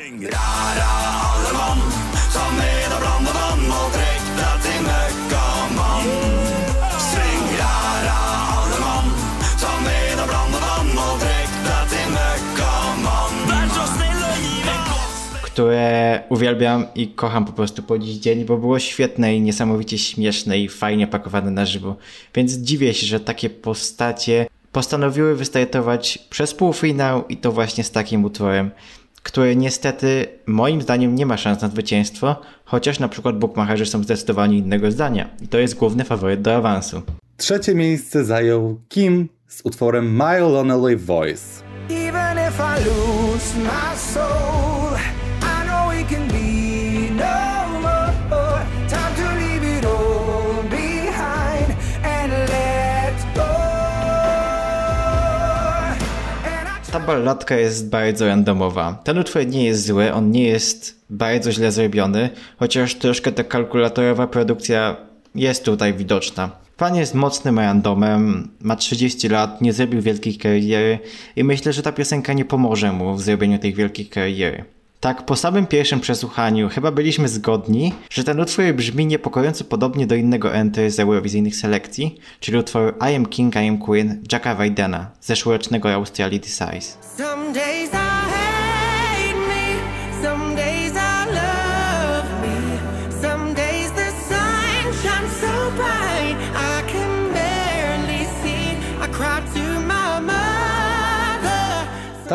Som 1.50 1.89
które 15.60 16.24
uwielbiam 16.30 16.86
i 16.96 17.08
kocham 17.08 17.46
po 17.46 17.52
prostu 17.52 17.84
po 17.84 18.00
dziś 18.00 18.16
dzień, 18.16 18.46
bo 18.46 18.58
było 18.58 18.80
świetne 18.80 19.36
i 19.36 19.42
niesamowicie 19.42 19.98
śmieszne 19.98 20.60
i 20.60 20.70
fajnie 20.70 21.08
pakowane 21.08 21.52
na 21.52 21.66
żywo. 21.66 21.96
Więc 22.36 22.52
dziwię 22.52 22.94
się, 22.94 23.08
że 23.08 23.20
takie 23.20 23.50
postacie 23.50 24.48
postanowiły 24.72 25.36
wystartować 25.36 26.20
przez 26.30 26.54
półfinał 26.54 27.28
i 27.28 27.38
to 27.38 27.52
właśnie 27.52 27.84
z 27.84 27.92
takim 27.92 28.26
utworem, 28.26 28.72
który 29.24 29.56
niestety 29.56 30.28
moim 30.46 30.82
zdaniem 30.82 31.16
nie 31.16 31.26
ma 31.26 31.38
szans 31.38 31.62
na 31.62 31.68
zwycięstwo, 31.68 32.36
chociaż 32.66 33.00
na 33.00 33.10
przykład 33.10 33.40
bookmacherzy 33.40 33.86
są 33.86 34.04
zdecydowanie 34.04 34.58
innego 34.58 34.92
zdania 34.92 35.30
i 35.42 35.48
to 35.48 35.60
jest 35.60 35.76
główny 35.76 36.04
faworyt 36.04 36.42
do 36.42 36.56
awansu. 36.56 37.02
Trzecie 37.38 37.76
miejsce 37.76 38.26
zajął 38.26 38.80
Kim 38.90 39.30
z 39.48 39.62
utworem 39.64 40.16
My 40.16 40.40
Lonely 40.40 40.98
Voice. 40.98 41.64
Even 41.90 42.38
if 42.50 42.64
I 42.64 42.86
lose 42.86 43.58
my 43.58 43.98
soul, 43.98 45.19
can 46.10 46.28
be 46.28 47.10
no 47.24 47.80
more. 47.82 48.62
Time 48.90 49.14
to 49.20 49.28
leave 49.42 49.78
it 49.78 49.86
all 49.86 50.64
behind 50.70 51.68
and 52.04 52.32
let 52.32 53.18
go. 53.36 53.50
Ta 56.92 57.00
balladka 57.00 57.56
jest 57.56 57.90
bardzo 57.90 58.28
randomowa. 58.28 59.02
Ten 59.04 59.18
utwór 59.18 59.48
nie 59.48 59.66
jest 59.66 59.86
zły, 59.86 60.14
on 60.14 60.32
nie 60.32 60.44
jest 60.44 61.02
bardzo 61.10 61.52
źle 61.52 61.72
zrobiony, 61.72 62.30
chociaż 62.58 62.96
troszkę 62.96 63.32
ta 63.32 63.44
kalkulatorowa 63.44 64.28
produkcja 64.28 64.96
jest 65.36 65.66
tutaj 65.66 65.94
widoczna. 65.94 66.50
Pan 66.78 66.96
jest 66.96 67.14
mocnym 67.14 67.60
randomem, 67.60 68.50
ma 68.62 68.76
30 68.76 69.30
lat, 69.30 69.62
nie 69.62 69.74
zrobił 69.74 70.02
wielkiej 70.02 70.38
kariery 70.38 71.00
i 71.36 71.44
myślę, 71.44 71.74
że 71.74 71.82
ta 71.82 71.92
piosenka 71.92 72.34
nie 72.34 72.46
pomoże 72.46 72.92
mu 72.92 73.16
w 73.16 73.22
zrobieniu 73.22 73.60
tej 73.60 73.74
wielkiej 73.74 74.06
kariery. 74.06 74.79
Tak, 75.00 75.26
po 75.26 75.36
samym 75.36 75.68
pierwszym 75.68 76.00
przesłuchaniu 76.00 76.70
chyba 76.70 76.92
byliśmy 76.92 77.28
zgodni, 77.28 77.94
że 78.10 78.24
ten 78.24 78.40
utwór 78.40 78.66
brzmi 78.74 79.06
niepokojąco 79.06 79.64
podobnie 79.64 80.08
do 80.08 80.16
innego 80.16 80.54
entry 80.54 80.92
z 80.92 81.00
eurowizyjnych 81.00 81.56
selekcji, 81.56 82.20
czyli 82.40 82.58
utwór 82.58 82.96
I 83.12 83.16
Am 83.16 83.26
King, 83.26 83.56
I 83.56 83.68
Am 83.68 83.78
Queen 83.78 84.24
Jacka 84.32 84.56
Wydena 84.56 85.12
z 85.20 85.28
zeszłorocznego 85.28 85.94
Australity 85.94 86.50
Size. 86.50 86.98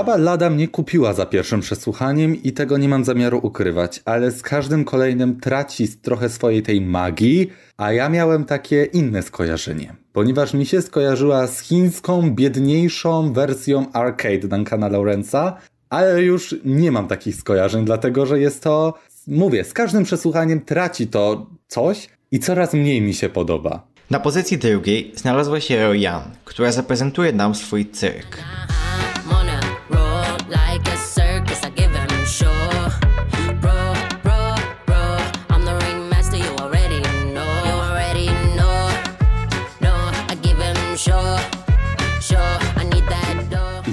Ta 0.04 0.10
ballada 0.10 0.50
mnie 0.50 0.68
kupiła 0.68 1.12
za 1.14 1.26
pierwszym 1.26 1.60
przesłuchaniem 1.60 2.42
i 2.42 2.52
tego 2.52 2.78
nie 2.78 2.88
mam 2.88 3.04
zamiaru 3.04 3.40
ukrywać, 3.42 4.02
ale 4.04 4.30
z 4.30 4.42
każdym 4.42 4.84
kolejnym 4.84 5.40
traci 5.40 5.88
trochę 5.88 6.28
swojej 6.28 6.62
tej 6.62 6.80
magii, 6.80 7.50
a 7.76 7.92
ja 7.92 8.08
miałem 8.08 8.44
takie 8.44 8.84
inne 8.84 9.22
skojarzenie, 9.22 9.94
ponieważ 10.12 10.54
mi 10.54 10.66
się 10.66 10.82
skojarzyła 10.82 11.46
z 11.46 11.60
chińską, 11.60 12.30
biedniejszą 12.30 13.32
wersją 13.32 13.92
arcade 13.92 14.48
Duncana 14.48 14.90
Lawrence'a, 14.90 15.52
ale 15.90 16.22
już 16.22 16.54
nie 16.64 16.92
mam 16.92 17.08
takich 17.08 17.36
skojarzeń, 17.36 17.84
dlatego 17.84 18.26
że 18.26 18.40
jest 18.40 18.62
to, 18.62 18.94
mówię, 19.26 19.64
z 19.64 19.72
każdym 19.72 20.04
przesłuchaniem 20.04 20.60
traci 20.60 21.06
to 21.06 21.46
coś 21.66 22.08
i 22.30 22.38
coraz 22.38 22.74
mniej 22.74 23.00
mi 23.00 23.14
się 23.14 23.28
podoba. 23.28 23.86
Na 24.10 24.20
pozycji 24.20 24.58
drugiej 24.58 25.12
znalazła 25.16 25.60
się 25.60 25.82
Royan, 25.82 26.22
która 26.44 26.72
zaprezentuje 26.72 27.32
nam 27.32 27.54
swój 27.54 27.86
cyrk. 27.86 28.38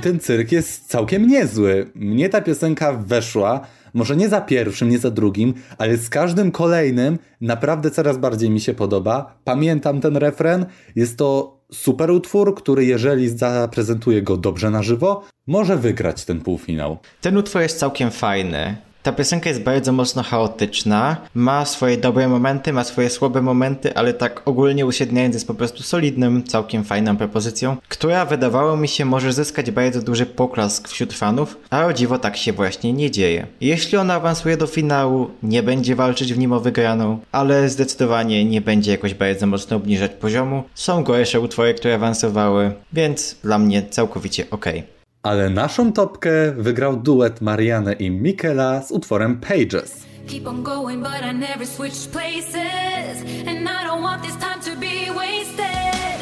Ten 0.02 0.20
cyrk 0.20 0.52
jest 0.52 0.88
całkiem 0.88 1.28
niezły. 1.28 1.92
Mnie 1.96 2.30
ta 2.30 2.42
piosenka 2.42 2.94
weszła, 2.94 3.62
może 3.94 4.16
nie 4.16 4.30
za 4.30 4.42
pierwszym, 4.42 4.90
nie 4.90 5.00
za 5.00 5.12
drugim, 5.12 5.54
ale 5.78 5.98
z 5.98 6.10
każdym 6.10 6.52
kolejnym 6.52 7.20
naprawdę 7.42 7.92
coraz 7.92 8.18
bardziej 8.18 8.50
mi 8.50 8.60
się 8.60 8.74
podoba. 8.74 9.38
Pamiętam 9.44 10.02
ten 10.02 10.18
refren. 10.18 10.66
Jest 10.96 11.18
to 11.18 11.60
super 11.72 12.12
utwór, 12.12 12.56
który 12.56 12.86
jeżeli 12.86 13.30
zaprezentuje 13.30 14.22
go 14.22 14.38
dobrze 14.38 14.70
na 14.70 14.84
żywo, 14.84 15.24
może 15.48 15.78
wygrać 15.78 16.26
ten 16.26 16.40
półfinał. 16.40 16.98
Ten 17.22 17.38
utwór 17.38 17.62
jest 17.62 17.80
całkiem 17.80 18.12
fajny. 18.12 18.78
Ta 19.04 19.12
piosenka 19.12 19.50
jest 19.50 19.62
bardzo 19.62 19.92
mocno 19.92 20.24
chaotyczna, 20.24 21.18
ma 21.36 21.66
swoje 21.66 21.98
dobre 21.98 22.28
momenty, 22.28 22.74
ma 22.74 22.84
swoje 22.84 23.10
słabe 23.10 23.42
momenty, 23.42 23.96
ale 23.96 24.14
tak 24.14 24.42
ogólnie 24.46 24.86
uśredniając 24.86 25.36
jest 25.36 25.48
po 25.48 25.54
prostu 25.54 25.84
solidnym, 25.84 26.44
całkiem 26.44 26.84
fajną 26.84 27.18
propozycją, 27.18 27.78
która 27.90 28.26
wydawało 28.26 28.78
mi 28.78 28.88
się 28.88 29.06
może 29.06 29.34
zyskać 29.34 29.72
bardzo 29.72 30.02
duży 30.02 30.26
poklask 30.26 30.88
wśród 30.88 31.14
fanów, 31.14 31.58
a 31.70 31.86
o 31.86 31.94
dziwo 31.94 32.18
tak 32.18 32.38
się 32.38 32.54
właśnie 32.54 32.94
nie 32.94 33.12
dzieje. 33.12 33.48
Jeśli 33.62 33.98
ona 33.98 34.14
awansuje 34.14 34.58
do 34.58 34.68
finału, 34.68 35.30
nie 35.44 35.64
będzie 35.64 35.96
walczyć 35.96 36.34
w 36.34 36.38
nim 36.38 36.54
o 36.54 36.60
wygraną, 36.60 37.20
ale 37.32 37.70
zdecydowanie 37.70 38.46
nie 38.46 38.62
będzie 38.62 38.92
jakoś 38.92 39.14
bardzo 39.14 39.48
mocno 39.48 39.78
obniżać 39.78 40.12
poziomu. 40.12 40.64
Są 40.76 41.04
gorsze 41.04 41.40
utwory, 41.40 41.74
które 41.74 41.96
awansowały, 41.96 42.72
więc 42.94 43.36
dla 43.44 43.58
mnie 43.58 43.84
całkowicie 43.90 44.50
okej. 44.52 45.01
Ale 45.24 45.50
naszą 45.50 45.94
topkę 45.94 46.52
wygrał 46.52 46.98
duet 46.98 47.42
Marianne 47.42 47.94
i 47.94 48.12
Mikela 48.12 48.82
z 48.82 48.92
utworem 48.92 49.40
Pages. 49.40 50.06
Keep 50.28 50.48
on 50.48 50.64
going, 50.64 51.04
but 51.04 51.22
I 51.32 51.36
never 51.36 51.68
switched 51.68 52.12
places. 52.12 53.22
And 53.48 53.60
I 53.60 53.86
don't 53.88 54.02
want 54.02 54.24
this 54.24 54.36
time 54.38 54.60
to 54.64 54.80
be 54.80 55.14
wasted. 55.16 56.22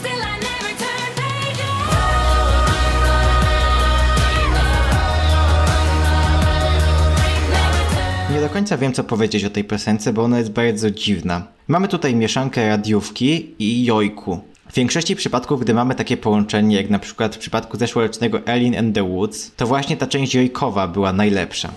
Still, 0.00 0.20
I 0.20 0.36
never 0.40 0.76
turn 0.78 1.14
pages. 1.16 1.70
Nie 8.34 8.40
do 8.40 8.48
końca 8.48 8.76
wiem, 8.76 8.92
co 8.92 9.04
powiedzieć 9.04 9.44
o 9.44 9.50
tej 9.50 9.64
piosence, 9.64 10.12
bo 10.12 10.22
ona 10.22 10.38
jest 10.38 10.50
bardzo 10.50 10.90
dziwna. 10.90 11.46
Mamy 11.68 11.88
tutaj 11.88 12.14
mieszankę 12.14 12.68
radiówki 12.68 13.54
i 13.58 13.84
jojku. 13.84 14.40
W 14.70 14.74
większości 14.74 15.16
przypadków, 15.16 15.60
gdy 15.60 15.74
mamy 15.74 15.94
takie 15.94 16.16
połączenie, 16.16 16.76
jak 16.76 16.90
na 16.90 16.98
przykład 16.98 17.36
w 17.36 17.38
przypadku 17.38 17.78
zeszłorocznego 17.78 18.46
Elin 18.46 18.78
and 18.78 18.94
the 18.94 19.02
Woods, 19.02 19.50
to 19.56 19.66
właśnie 19.66 19.96
ta 19.96 20.06
część 20.06 20.34
jojkowa 20.34 20.88
była 20.88 21.12
najlepsza. 21.12 21.72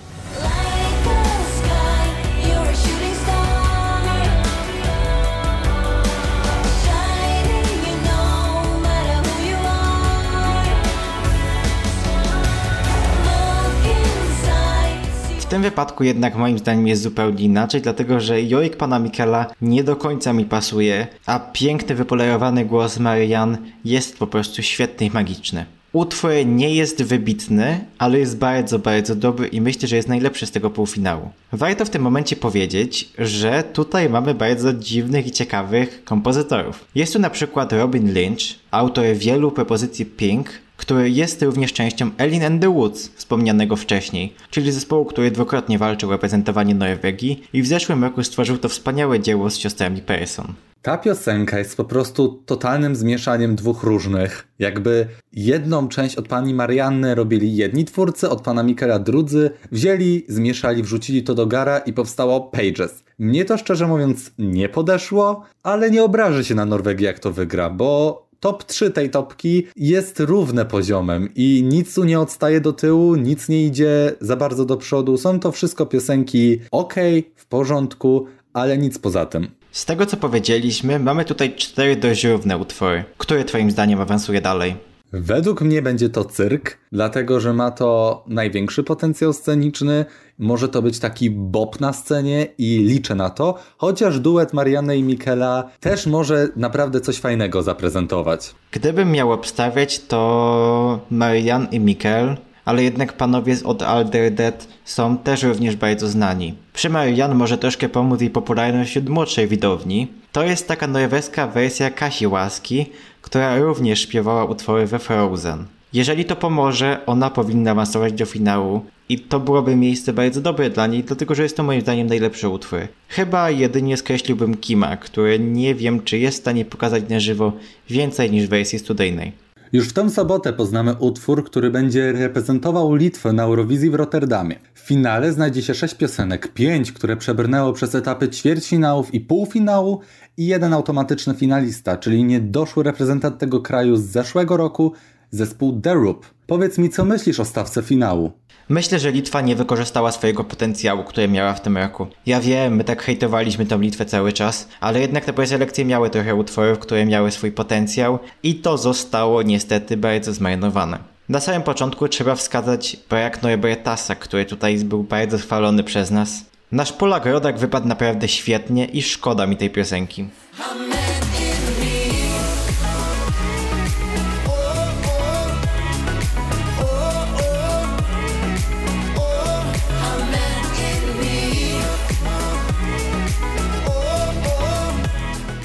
Tym 15.53 15.61
wypadku 15.61 16.03
jednak 16.03 16.35
moim 16.35 16.59
zdaniem 16.59 16.87
jest 16.87 17.01
zupełnie 17.01 17.43
inaczej, 17.43 17.81
dlatego 17.81 18.19
że 18.19 18.41
jojk 18.41 18.77
pana 18.77 18.99
Mikela 18.99 19.45
nie 19.61 19.83
do 19.83 19.95
końca 19.95 20.33
mi 20.33 20.45
pasuje, 20.45 21.07
a 21.25 21.39
piękny, 21.39 21.95
wypolerowany 21.95 22.65
głos 22.65 22.99
Marian 22.99 23.57
jest 23.85 24.17
po 24.17 24.27
prostu 24.27 24.63
świetny 24.63 25.05
i 25.05 25.11
magiczny. 25.11 25.65
Utwór 25.91 26.31
nie 26.45 26.75
jest 26.75 27.03
wybitny, 27.03 27.85
ale 27.97 28.19
jest 28.19 28.37
bardzo, 28.37 28.79
bardzo 28.79 29.15
dobry 29.15 29.47
i 29.47 29.61
myślę, 29.61 29.87
że 29.87 29.95
jest 29.95 30.07
najlepszy 30.07 30.45
z 30.45 30.51
tego 30.51 30.69
półfinału. 30.69 31.29
Warto 31.51 31.85
w 31.85 31.89
tym 31.89 32.01
momencie 32.01 32.35
powiedzieć, 32.35 33.09
że 33.17 33.63
tutaj 33.63 34.09
mamy 34.09 34.33
bardzo 34.33 34.73
dziwnych 34.73 35.27
i 35.27 35.31
ciekawych 35.31 36.03
kompozytorów. 36.03 36.85
Jest 36.95 37.13
tu 37.13 37.19
na 37.19 37.29
przykład 37.29 37.73
Robin 37.73 38.13
Lynch, 38.13 38.41
autor 38.71 39.05
wielu 39.15 39.51
propozycji 39.51 40.05
Pink, 40.05 40.49
który 40.83 41.09
jest 41.09 41.41
również 41.41 41.73
częścią 41.73 42.11
Elin 42.17 42.43
and 42.43 42.61
the 42.61 42.69
Woods, 42.69 43.11
wspomnianego 43.15 43.75
wcześniej, 43.75 44.33
czyli 44.49 44.71
zespołu, 44.71 45.05
który 45.05 45.31
dwukrotnie 45.31 45.77
walczył 45.77 46.09
o 46.09 46.11
reprezentowanie 46.11 46.75
Norwegii 46.75 47.43
i 47.53 47.61
w 47.61 47.67
zeszłym 47.67 48.03
roku 48.03 48.23
stworzył 48.23 48.57
to 48.57 48.69
wspaniałe 48.69 49.19
dzieło 49.19 49.49
z 49.49 49.57
siostrami 49.57 50.01
Persson. 50.01 50.53
Ta 50.81 50.97
piosenka 50.97 51.59
jest 51.59 51.77
po 51.77 51.83
prostu 51.83 52.43
totalnym 52.45 52.95
zmieszaniem 52.95 53.55
dwóch 53.55 53.83
różnych. 53.83 54.47
Jakby 54.59 55.07
jedną 55.33 55.87
część 55.87 56.15
od 56.15 56.27
pani 56.27 56.53
Marianny 56.53 57.15
robili 57.15 57.55
jedni 57.55 57.85
twórcy, 57.85 58.29
od 58.29 58.41
pana 58.41 58.63
Mikela 58.63 58.99
drudzy, 58.99 59.51
wzięli, 59.71 60.25
zmieszali, 60.27 60.83
wrzucili 60.83 61.23
to 61.23 61.35
do 61.35 61.47
gara 61.47 61.77
i 61.77 61.93
powstało 61.93 62.41
Pages. 62.41 63.03
Mnie 63.19 63.45
to 63.45 63.57
szczerze 63.57 63.87
mówiąc 63.87 64.31
nie 64.39 64.69
podeszło, 64.69 65.43
ale 65.63 65.91
nie 65.91 66.03
obrażę 66.03 66.43
się 66.43 66.55
na 66.55 66.65
Norwegię 66.65 67.05
jak 67.05 67.19
to 67.19 67.31
wygra, 67.31 67.69
bo 67.69 68.22
top 68.43 68.63
3 68.63 68.91
tej 68.91 69.09
topki 69.09 69.67
jest 69.75 70.19
równe 70.19 70.65
poziomem 70.65 71.29
i 71.35 71.63
nic 71.63 71.95
tu 71.95 72.03
nie 72.03 72.19
odstaje 72.19 72.61
do 72.61 72.73
tyłu, 72.73 73.15
nic 73.15 73.49
nie 73.49 73.65
idzie 73.65 74.13
za 74.21 74.35
bardzo 74.35 74.65
do 74.65 74.77
przodu. 74.77 75.17
Są 75.17 75.39
to 75.39 75.51
wszystko 75.51 75.85
piosenki 75.85 76.59
ok, 76.71 76.93
w 77.35 77.45
porządku, 77.45 78.27
ale 78.53 78.77
nic 78.77 78.99
poza 78.99 79.25
tym. 79.25 79.47
Z 79.71 79.85
tego 79.85 80.05
co 80.05 80.17
powiedzieliśmy, 80.17 80.99
mamy 80.99 81.25
tutaj 81.25 81.55
cztery 81.55 81.95
dość 81.95 82.23
równe 82.23 82.57
utwory. 82.57 83.03
Który 83.17 83.45
twoim 83.45 83.71
zdaniem 83.71 84.01
awansuje 84.01 84.41
dalej? 84.41 84.75
Według 85.13 85.61
mnie 85.61 85.81
będzie 85.81 86.09
to 86.09 86.25
cyrk, 86.25 86.77
dlatego 86.91 87.39
że 87.39 87.53
ma 87.53 87.71
to 87.71 88.23
największy 88.27 88.83
potencjał 88.83 89.33
sceniczny. 89.33 90.05
Może 90.39 90.69
to 90.69 90.81
być 90.81 90.99
taki 90.99 91.29
bop 91.29 91.79
na 91.79 91.93
scenie 91.93 92.47
i 92.57 92.77
liczę 92.77 93.15
na 93.15 93.29
to, 93.29 93.55
chociaż 93.77 94.19
duet 94.19 94.53
Marianny 94.53 94.97
i 94.97 95.03
Mikela 95.03 95.69
też 95.79 96.05
może 96.05 96.47
naprawdę 96.55 97.01
coś 97.01 97.17
fajnego 97.17 97.63
zaprezentować. 97.63 98.55
Gdybym 98.71 99.11
miał 99.11 99.31
obstawiać, 99.31 99.99
to 99.99 100.99
Marian 101.11 101.67
i 101.71 101.79
Mikkel, 101.79 102.37
ale 102.65 102.83
jednak 102.83 103.17
panowie 103.17 103.55
od 103.63 103.81
Alder 103.81 104.33
Dead 104.33 104.67
są 104.85 105.17
też 105.17 105.43
również 105.43 105.75
bardzo 105.75 106.07
znani. 106.07 106.55
Przy 106.73 106.89
Marian 106.89 107.35
może 107.35 107.57
troszkę 107.57 107.89
pomóc 107.89 108.21
jej 108.21 108.29
popularność 108.29 108.89
wśród 108.89 109.09
młodszej 109.09 109.47
widowni. 109.47 110.07
To 110.31 110.43
jest 110.43 110.67
taka 110.67 110.87
norweska 110.87 111.47
wersja 111.47 111.89
Kasi 111.89 112.27
Łaski, 112.27 112.85
która 113.21 113.57
również 113.57 113.99
śpiewała 113.99 114.45
utwory 114.45 114.87
we 114.87 114.99
Frozen. 114.99 115.65
Jeżeli 115.93 116.25
to 116.25 116.35
pomoże, 116.35 116.99
ona 117.05 117.29
powinna 117.29 117.71
awansować 117.71 118.13
do 118.13 118.25
finału 118.25 118.81
i 119.09 119.19
to 119.19 119.39
byłoby 119.39 119.75
miejsce 119.75 120.13
bardzo 120.13 120.41
dobre 120.41 120.69
dla 120.69 120.87
niej, 120.87 121.03
dlatego 121.03 121.35
że 121.35 121.43
jest 121.43 121.57
to 121.57 121.63
moim 121.63 121.81
zdaniem 121.81 122.07
najlepszy 122.07 122.49
utwór. 122.49 122.79
Chyba 123.07 123.49
jedynie 123.49 123.97
skreśliłbym 123.97 124.57
Kima, 124.57 124.97
który 124.97 125.39
nie 125.39 125.75
wiem 125.75 126.01
czy 126.01 126.17
jest 126.17 126.37
w 126.37 126.41
stanie 126.41 126.65
pokazać 126.65 127.03
na 127.09 127.19
żywo 127.19 127.53
więcej 127.89 128.31
niż 128.31 128.45
w 128.45 128.49
wersji 128.49 128.79
studyjnej. 128.79 129.31
Już 129.73 129.89
w 129.89 129.93
tę 129.93 130.09
sobotę 130.09 130.53
poznamy 130.53 130.95
utwór, 130.99 131.43
który 131.43 131.71
będzie 131.71 132.11
reprezentował 132.11 132.95
Litwę 132.95 133.33
na 133.33 133.43
Eurowizji 133.43 133.89
w 133.89 133.95
Rotterdamie. 133.95 134.55
W 134.73 134.79
finale 134.79 135.33
znajdzie 135.33 135.61
się 135.61 135.73
sześć 135.73 135.95
piosenek, 135.95 136.53
pięć, 136.53 136.91
które 136.91 137.17
przebrnęło 137.17 137.73
przez 137.73 137.95
etapy 137.95 138.29
ćwierćfinałów 138.29 139.13
i 139.13 139.19
półfinału 139.19 139.99
i 140.37 140.45
jeden 140.45 140.73
automatyczny 140.73 141.33
finalista, 141.33 141.97
czyli 141.97 142.23
niedoszły 142.23 142.83
reprezentant 142.83 143.37
tego 143.37 143.61
kraju 143.61 143.95
z 143.95 144.01
zeszłego 144.03 144.57
roku, 144.57 144.93
zespół 145.33 145.81
Roop. 145.85 146.25
Powiedz 146.47 146.77
mi, 146.77 146.89
co 146.89 147.05
myślisz 147.05 147.39
o 147.39 147.45
stawce 147.45 147.81
finału? 147.81 148.31
Myślę, 148.69 148.99
że 148.99 149.11
Litwa 149.11 149.41
nie 149.41 149.55
wykorzystała 149.55 150.11
swojego 150.11 150.43
potencjału, 150.43 151.03
który 151.03 151.27
miała 151.27 151.53
w 151.53 151.61
tym 151.61 151.77
roku. 151.77 152.07
Ja 152.25 152.41
wiem, 152.41 152.75
my 152.75 152.83
tak 152.83 153.03
hejtowaliśmy 153.03 153.65
tą 153.65 153.79
Litwę 153.81 154.05
cały 154.05 154.33
czas, 154.33 154.67
ale 154.79 154.99
jednak 155.01 155.25
te 155.25 155.33
preselekcje 155.33 155.85
miały 155.85 156.09
trochę 156.09 156.35
utworów, 156.35 156.79
które 156.79 157.05
miały 157.05 157.31
swój 157.31 157.51
potencjał 157.51 158.19
i 158.43 158.55
to 158.55 158.77
zostało 158.77 159.41
niestety 159.41 159.97
bardzo 159.97 160.33
zmarnowane. 160.33 160.99
Na 161.29 161.39
samym 161.39 161.61
początku 161.61 162.07
trzeba 162.07 162.35
wskazać 162.35 162.97
brak 163.09 163.43
Norbertasa, 163.43 164.15
który 164.15 164.45
tutaj 164.45 164.77
był 164.77 165.03
bardzo 165.03 165.37
chwalony 165.37 165.83
przez 165.83 166.11
nas. 166.11 166.45
Nasz 166.71 166.93
Polak 166.93 167.25
Rodak 167.25 167.59
wypadł 167.59 167.87
naprawdę 167.87 168.27
świetnie 168.27 168.85
i 168.85 169.01
szkoda 169.01 169.47
mi 169.47 169.57
tej 169.57 169.69
piosenki. 169.69 170.25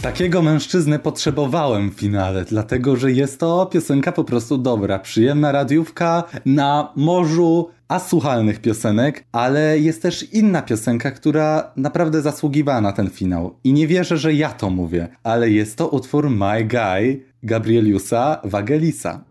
Takiego 0.03 0.43
mężczyzny 0.43 0.99
potrzebowałem 0.99 1.91
w 1.91 1.95
finale, 1.95 2.45
dlatego 2.45 2.97
że 2.97 3.13
jest 3.13 3.41
to 3.41 3.67
piosenka 3.67 4.13
po 4.13 4.25
prostu 4.25 4.59
dobra, 4.59 4.99
przyjemna 4.99 5.53
radiówka 5.53 6.25
na 6.47 6.93
morzu 6.97 7.69
asłuchalnych 7.89 8.61
piosenek, 8.61 9.25
ale 9.33 9.79
jest 9.79 10.03
też 10.03 10.33
inna 10.33 10.63
piosenka, 10.63 11.11
która 11.11 11.73
naprawdę 11.77 12.23
zasługiwała 12.23 12.81
na 12.81 12.93
ten 12.93 13.11
finał. 13.11 13.55
I 13.65 13.73
nie 13.73 13.87
wierzę, 13.87 14.17
że 14.17 14.35
ja 14.35 14.49
to 14.49 14.71
mówię, 14.71 15.09
ale 15.23 15.51
jest 15.51 15.77
to 15.77 15.89
utwór 15.89 16.31
My 16.31 16.65
Guy 16.65 17.21
Gabrieliusa 17.43 18.41
Wagelisa. 18.45 19.28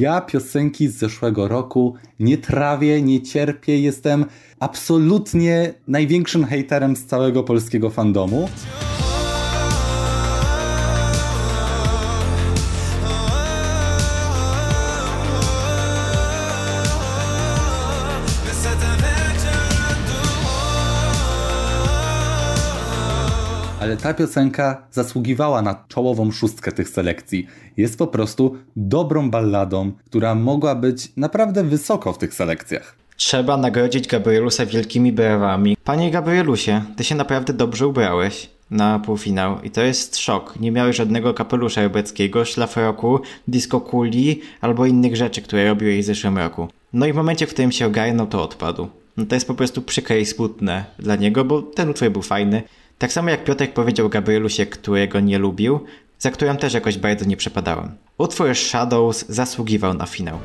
Ja 0.00 0.20
piosenki 0.20 0.88
z 0.88 0.98
zeszłego 0.98 1.48
roku 1.48 1.94
nie 2.20 2.38
trawię, 2.38 3.02
nie 3.02 3.22
cierpię, 3.22 3.80
jestem 3.80 4.24
absolutnie 4.60 5.74
największym 5.88 6.44
hejterem 6.44 6.96
z 6.96 7.06
całego 7.06 7.42
polskiego 7.42 7.90
fandomu. 7.90 8.48
Ale 23.80 23.96
ta 23.96 24.14
piosenka 24.14 24.82
zasługiwała 24.90 25.62
na 25.62 25.84
czołową 25.88 26.30
szóstkę 26.30 26.72
tych 26.72 26.88
selekcji. 26.88 27.46
Jest 27.76 27.98
po 27.98 28.06
prostu 28.06 28.56
dobrą 28.76 29.30
balladą, 29.30 29.92
która 30.06 30.34
mogła 30.34 30.74
być 30.74 31.12
naprawdę 31.16 31.64
wysoko 31.64 32.12
w 32.12 32.18
tych 32.18 32.34
selekcjach. 32.34 32.96
Trzeba 33.16 33.56
nagrodzić 33.56 34.08
Gabrielusa 34.08 34.66
wielkimi 34.66 35.12
brawami. 35.12 35.76
Panie 35.84 36.10
Gabrielusie, 36.10 36.82
ty 36.96 37.04
się 37.04 37.14
naprawdę 37.14 37.52
dobrze 37.52 37.86
ubrałeś 37.86 38.50
na 38.70 38.98
półfinał 38.98 39.62
i 39.62 39.70
to 39.70 39.82
jest 39.82 40.18
szok. 40.18 40.60
Nie 40.60 40.72
miałeś 40.72 40.96
żadnego 40.96 41.34
kapelusza 41.34 41.82
rebeckiego, 41.82 42.44
szlafroku, 42.44 43.20
disco 43.48 43.80
kuli 43.80 44.40
albo 44.60 44.86
innych 44.86 45.16
rzeczy, 45.16 45.42
które 45.42 45.68
robiłeś 45.68 46.04
w 46.04 46.06
zeszłym 46.06 46.38
roku. 46.38 46.68
No 46.92 47.06
i 47.06 47.12
w 47.12 47.16
momencie, 47.16 47.46
w 47.46 47.50
którym 47.50 47.72
się 47.72 47.86
ogarnął, 47.86 48.26
to 48.26 48.42
odpadł. 48.42 48.88
No 49.16 49.26
to 49.26 49.34
jest 49.34 49.46
po 49.46 49.54
prostu 49.54 49.82
przykre 49.82 50.20
i 50.20 50.26
smutne 50.26 50.84
dla 50.98 51.16
niego, 51.16 51.44
bo 51.44 51.62
ten 51.62 51.88
utwór 51.88 52.10
był 52.10 52.22
fajny. 52.22 52.62
Tak 53.00 53.12
samo 53.12 53.30
jak 53.30 53.44
Piotrek 53.44 53.72
powiedział 53.72 54.08
Gabrielusie, 54.08 54.66
którego 54.66 55.20
nie 55.20 55.38
lubił, 55.38 55.80
za 56.18 56.30
którym 56.30 56.56
też 56.56 56.74
jakoś 56.74 56.98
bardzo 56.98 57.24
nie 57.24 57.36
przepadałem. 57.36 57.96
Utwór 58.18 58.54
Shadows 58.54 59.24
zasługiwał 59.28 59.94
na 59.94 60.06
finał. 60.06 60.38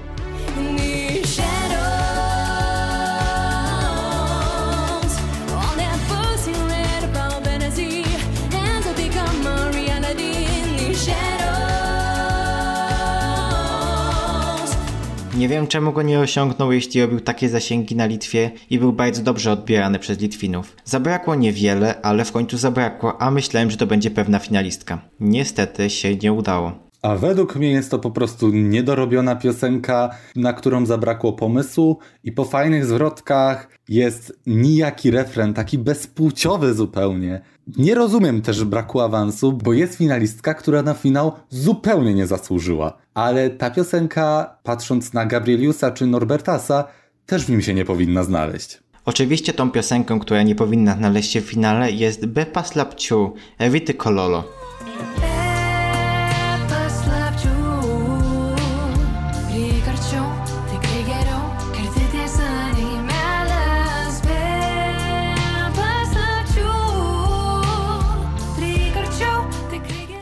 Nie 15.37 15.47
wiem 15.47 15.67
czemu 15.67 15.91
go 15.91 16.01
nie 16.01 16.19
osiągnął, 16.19 16.71
jeśli 16.71 17.01
robił 17.01 17.19
takie 17.19 17.49
zasięgi 17.49 17.95
na 17.95 18.05
Litwie 18.05 18.51
i 18.69 18.79
był 18.79 18.93
bardzo 18.93 19.23
dobrze 19.23 19.51
odbierany 19.51 19.99
przez 19.99 20.19
Litwinów. 20.19 20.75
Zabrakło 20.85 21.35
niewiele, 21.35 22.01
ale 22.01 22.25
w 22.25 22.31
końcu 22.31 22.57
zabrakło, 22.57 23.21
a 23.21 23.31
myślałem, 23.31 23.71
że 23.71 23.77
to 23.77 23.87
będzie 23.87 24.11
pewna 24.11 24.39
finalistka. 24.39 25.01
Niestety 25.19 25.89
się 25.89 26.15
nie 26.15 26.33
udało. 26.33 26.71
A 27.01 27.15
według 27.15 27.55
mnie 27.55 27.71
jest 27.71 27.91
to 27.91 27.99
po 27.99 28.11
prostu 28.11 28.49
niedorobiona 28.51 29.35
piosenka, 29.35 30.09
na 30.35 30.53
którą 30.53 30.85
zabrakło 30.85 31.33
pomysłu 31.33 31.99
i 32.23 32.31
po 32.31 32.45
fajnych 32.45 32.85
zwrotkach 32.85 33.69
jest 33.89 34.39
nijaki 34.45 35.11
refren, 35.11 35.53
taki 35.53 35.77
bezpłciowy 35.77 36.73
zupełnie. 36.73 37.41
Nie 37.78 37.95
rozumiem 37.95 38.41
też 38.41 38.63
braku 38.63 38.99
awansu, 38.99 39.54
bo 39.54 39.73
jest 39.73 39.95
finalistka, 39.95 40.54
która 40.54 40.82
na 40.82 40.93
finał 40.93 41.32
zupełnie 41.49 42.13
nie 42.13 42.28
zasłużyła. 42.28 42.97
Ale 43.13 43.49
ta 43.49 43.71
piosenka, 43.71 44.58
patrząc 44.63 45.13
na 45.13 45.25
Gabrieliusa 45.25 45.91
czy 45.91 46.08
Norbertasa, 46.08 46.88
też 47.25 47.45
w 47.45 47.49
nim 47.49 47.62
się 47.62 47.73
nie 47.73 47.86
powinna 47.86 48.23
znaleźć. 48.23 48.80
Oczywiście 49.06 49.54
tą 49.54 49.71
piosenką, 49.71 50.19
która 50.19 50.43
nie 50.43 50.56
powinna 50.56 50.95
znaleźć 50.95 51.32
się 51.32 51.41
w 51.41 51.45
finale 51.45 51.91
jest 51.91 52.25
Bepa 52.25 52.63
Slapciu, 52.63 53.34
Evity 53.58 53.93
Kololo. 53.93 54.43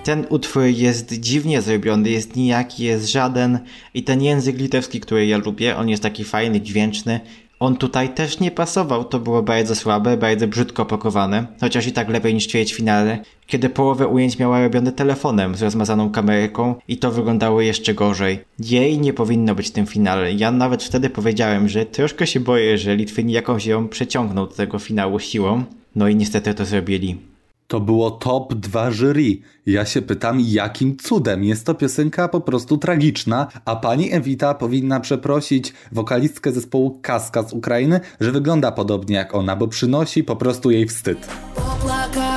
Ten 0.04 0.26
utwór 0.30 0.63
jest 0.63 1.20
dziwnie 1.20 1.62
zrobiony, 1.62 2.10
jest 2.10 2.36
nijaki, 2.36 2.84
jest 2.84 3.12
żaden 3.12 3.60
i 3.94 4.04
ten 4.04 4.22
język 4.22 4.58
litewski, 4.58 5.00
który 5.00 5.28
ja 5.28 5.38
lubię, 5.38 5.78
on 5.78 5.89
jest 5.89 6.04
taki 6.04 6.24
fajny, 6.24 6.62
dźwięczny. 6.62 7.20
On 7.60 7.78
tutaj 7.78 8.13
też 8.13 8.39
nie 8.39 8.52
pasował, 8.52 9.04
to 9.04 9.20
było 9.20 9.44
bardzo 9.44 9.76
słabe, 9.76 10.18
bardzo 10.18 10.48
brzydko 10.48 10.86
pakowane, 10.86 11.48
chociaż 11.62 11.88
i 11.88 11.92
tak 11.92 12.10
lepiej 12.10 12.34
niż 12.34 12.48
ćwierćfinale, 12.48 13.20
kiedy 13.48 13.70
połowę 13.70 14.08
ujęć 14.08 14.39
miała 14.39 14.63
robione 14.63 14.92
telefonem 14.92 15.56
z 15.56 15.62
rozmazaną 15.62 16.10
kamerką 16.10 16.76
i 16.88 16.98
to 16.98 17.12
wyglądało 17.12 17.62
jeszcze 17.62 17.94
gorzej. 17.94 18.39
Jej 18.60 19.00
nie 19.00 19.13
powinno 19.13 19.56
być 19.56 19.68
w 19.68 19.72
tym 19.72 19.86
finale. 19.86 20.34
Ja 20.34 20.52
nawet 20.52 20.84
wtedy 20.84 21.10
powiedziałem, 21.10 21.70
że 21.70 21.86
troszkę 21.86 22.28
się 22.28 22.39
boję, 22.39 22.78
że 22.78 22.96
Litwini 22.96 23.34
jakąś 23.34 23.66
ją 23.66 23.88
przeciągną 23.88 24.46
do 24.46 24.54
tego 24.54 24.80
finału 24.80 25.20
siłą. 25.20 25.63
No 25.96 26.08
i 26.08 26.16
niestety 26.16 26.54
to 26.54 26.66
zrobili. 26.66 27.33
To 27.74 27.80
było 27.80 28.12
top 28.12 28.54
2 28.54 28.92
jury. 28.92 29.38
Ja 29.66 29.86
się 29.86 30.02
pytam, 30.02 30.40
jakim 30.40 30.98
cudem? 30.98 31.44
Jest 31.44 31.66
to 31.66 31.76
piosenka 31.76 32.28
po 32.28 32.42
prostu 32.42 32.78
tragiczna, 32.78 33.48
a 33.66 33.76
pani 33.76 34.14
Ewita 34.14 34.54
powinna 34.54 35.00
przeprosić 35.00 35.74
wokalistkę 35.92 36.52
zespołu 36.52 37.00
Kaska 37.02 37.44
z 37.44 37.54
Ukrainy, 37.54 38.00
że 38.20 38.32
wygląda 38.32 38.72
podobnie 38.72 39.16
jak 39.16 39.36
ona, 39.36 39.56
bo 39.56 39.68
przynosi 39.68 40.24
po 40.24 40.36
prostu 40.36 40.72
jej 40.72 40.88
wstyd. 40.88 41.28
Popłaka. 41.56 42.33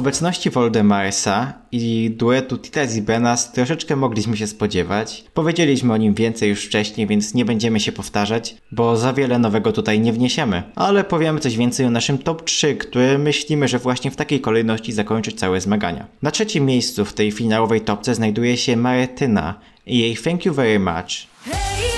Obecności 0.00 0.50
Voldemarsa 0.50 1.52
i 1.72 2.10
duetu 2.16 2.58
Titas 2.58 2.96
i 2.96 3.02
Benas 3.02 3.52
troszeczkę 3.52 3.96
mogliśmy 3.96 4.36
się 4.36 4.46
spodziewać. 4.46 5.24
Powiedzieliśmy 5.34 5.92
o 5.92 5.96
nim 5.96 6.14
więcej 6.14 6.48
już 6.48 6.64
wcześniej, 6.64 7.06
więc 7.06 7.34
nie 7.34 7.44
będziemy 7.44 7.80
się 7.80 7.92
powtarzać, 7.92 8.56
bo 8.72 8.96
za 8.96 9.12
wiele 9.12 9.38
nowego 9.38 9.72
tutaj 9.72 10.00
nie 10.00 10.12
wniesiemy. 10.12 10.62
Ale 10.74 11.04
powiemy 11.04 11.40
coś 11.40 11.56
więcej 11.56 11.86
o 11.86 11.90
naszym 11.90 12.18
top 12.18 12.44
3, 12.44 12.76
które 12.76 13.18
myślimy, 13.18 13.68
że 13.68 13.78
właśnie 13.78 14.10
w 14.10 14.16
takiej 14.16 14.40
kolejności 14.40 14.92
zakończy 14.92 15.32
całe 15.32 15.60
zmagania. 15.60 16.06
Na 16.22 16.30
trzecim 16.30 16.66
miejscu 16.66 17.04
w 17.04 17.12
tej 17.12 17.32
finałowej 17.32 17.80
topce 17.80 18.14
znajduje 18.14 18.56
się 18.56 18.76
Maretyna 18.76 19.54
i 19.86 19.98
jej 19.98 20.16
Thank 20.16 20.44
You 20.44 20.54
Very 20.54 20.78
Much. 20.78 21.26
Hey, 21.44 21.89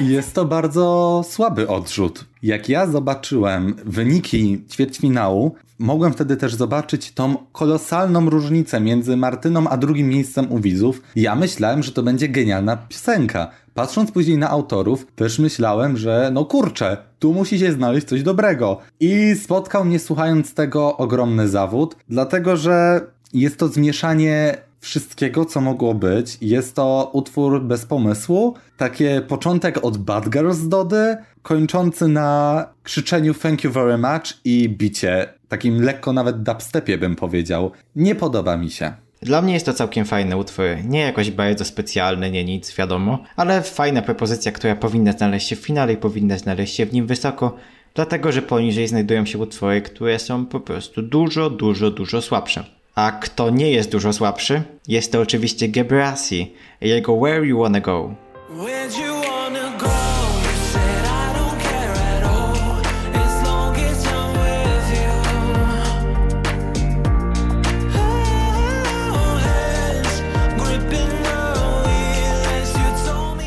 Jest 0.00 0.34
to 0.34 0.44
bardzo 0.44 1.22
słaby 1.28 1.68
odrzut. 1.68 2.24
Jak 2.42 2.68
ja 2.68 2.86
zobaczyłem 2.86 3.74
wyniki 3.84 4.62
ćwierćfinału, 4.70 5.54
mogłem 5.78 6.12
wtedy 6.12 6.36
też 6.36 6.54
zobaczyć 6.54 7.12
tą 7.12 7.36
kolosalną 7.52 8.30
różnicę 8.30 8.80
między 8.80 9.16
Martyną 9.16 9.68
a 9.68 9.76
drugim 9.76 10.08
miejscem 10.08 10.52
u 10.52 10.58
widzów. 10.58 11.02
Ja 11.16 11.34
myślałem, 11.34 11.82
że 11.82 11.92
to 11.92 12.02
będzie 12.02 12.28
genialna 12.28 12.76
piosenka. 12.76 13.50
Patrząc 13.74 14.12
później 14.12 14.38
na 14.38 14.50
autorów, 14.50 15.06
też 15.16 15.38
myślałem, 15.38 15.96
że 15.96 16.30
no 16.32 16.44
kurczę, 16.44 16.96
tu 17.18 17.32
musi 17.34 17.58
się 17.58 17.72
znaleźć 17.72 18.06
coś 18.06 18.22
dobrego. 18.22 18.78
I 19.00 19.34
spotkał 19.42 19.84
mnie 19.84 19.98
słuchając 19.98 20.54
tego 20.54 20.96
ogromny 20.96 21.48
zawód, 21.48 21.96
dlatego 22.08 22.56
że 22.56 23.00
jest 23.32 23.58
to 23.58 23.68
zmieszanie 23.68 24.67
wszystkiego, 24.80 25.44
co 25.44 25.60
mogło 25.60 25.94
być. 25.94 26.38
Jest 26.40 26.74
to 26.74 27.10
utwór 27.12 27.62
bez 27.62 27.86
pomysłu. 27.86 28.54
Takie 28.76 29.22
początek 29.28 29.84
od 29.84 29.98
Bad 29.98 30.28
Girls 30.28 30.68
Dody, 30.68 31.16
kończący 31.42 32.08
na 32.08 32.66
krzyczeniu 32.82 33.34
thank 33.34 33.64
you 33.64 33.70
very 33.70 33.98
much 33.98 34.38
i 34.44 34.68
bicie. 34.68 35.28
Takim 35.48 35.82
lekko 35.82 36.12
nawet 36.12 36.42
dubstepie 36.42 36.98
bym 36.98 37.16
powiedział. 37.16 37.70
Nie 37.96 38.14
podoba 38.14 38.56
mi 38.56 38.70
się. 38.70 38.92
Dla 39.22 39.42
mnie 39.42 39.54
jest 39.54 39.66
to 39.66 39.72
całkiem 39.72 40.04
fajny 40.04 40.36
utwór. 40.36 40.66
Nie 40.84 41.00
jakoś 41.00 41.30
bardzo 41.30 41.64
specjalny, 41.64 42.30
nie 42.30 42.44
nic, 42.44 42.76
wiadomo, 42.76 43.18
ale 43.36 43.62
fajna 43.62 44.02
propozycja, 44.02 44.52
która 44.52 44.76
powinna 44.76 45.12
znaleźć 45.12 45.48
się 45.48 45.56
w 45.56 45.60
finale 45.60 45.92
i 45.92 45.96
powinna 45.96 46.38
znaleźć 46.38 46.74
się 46.74 46.86
w 46.86 46.92
nim 46.92 47.06
wysoko, 47.06 47.56
dlatego 47.94 48.32
że 48.32 48.42
poniżej 48.42 48.88
znajdują 48.88 49.26
się 49.26 49.38
utwory, 49.38 49.82
które 49.82 50.18
są 50.18 50.46
po 50.46 50.60
prostu 50.60 51.02
dużo, 51.02 51.50
dużo, 51.50 51.90
dużo 51.90 52.22
słabsze. 52.22 52.77
A 52.98 53.12
kto 53.12 53.50
nie 53.50 53.70
jest 53.70 53.90
dużo 53.90 54.12
słabszy, 54.12 54.62
jest 54.88 55.12
to 55.12 55.20
oczywiście 55.20 55.68
Gebrasi 55.68 56.54
i 56.80 56.88
jego 56.88 57.16
Where 57.16 57.46
You 57.46 57.58
Wanna 57.58 57.80
Go. 57.80 58.14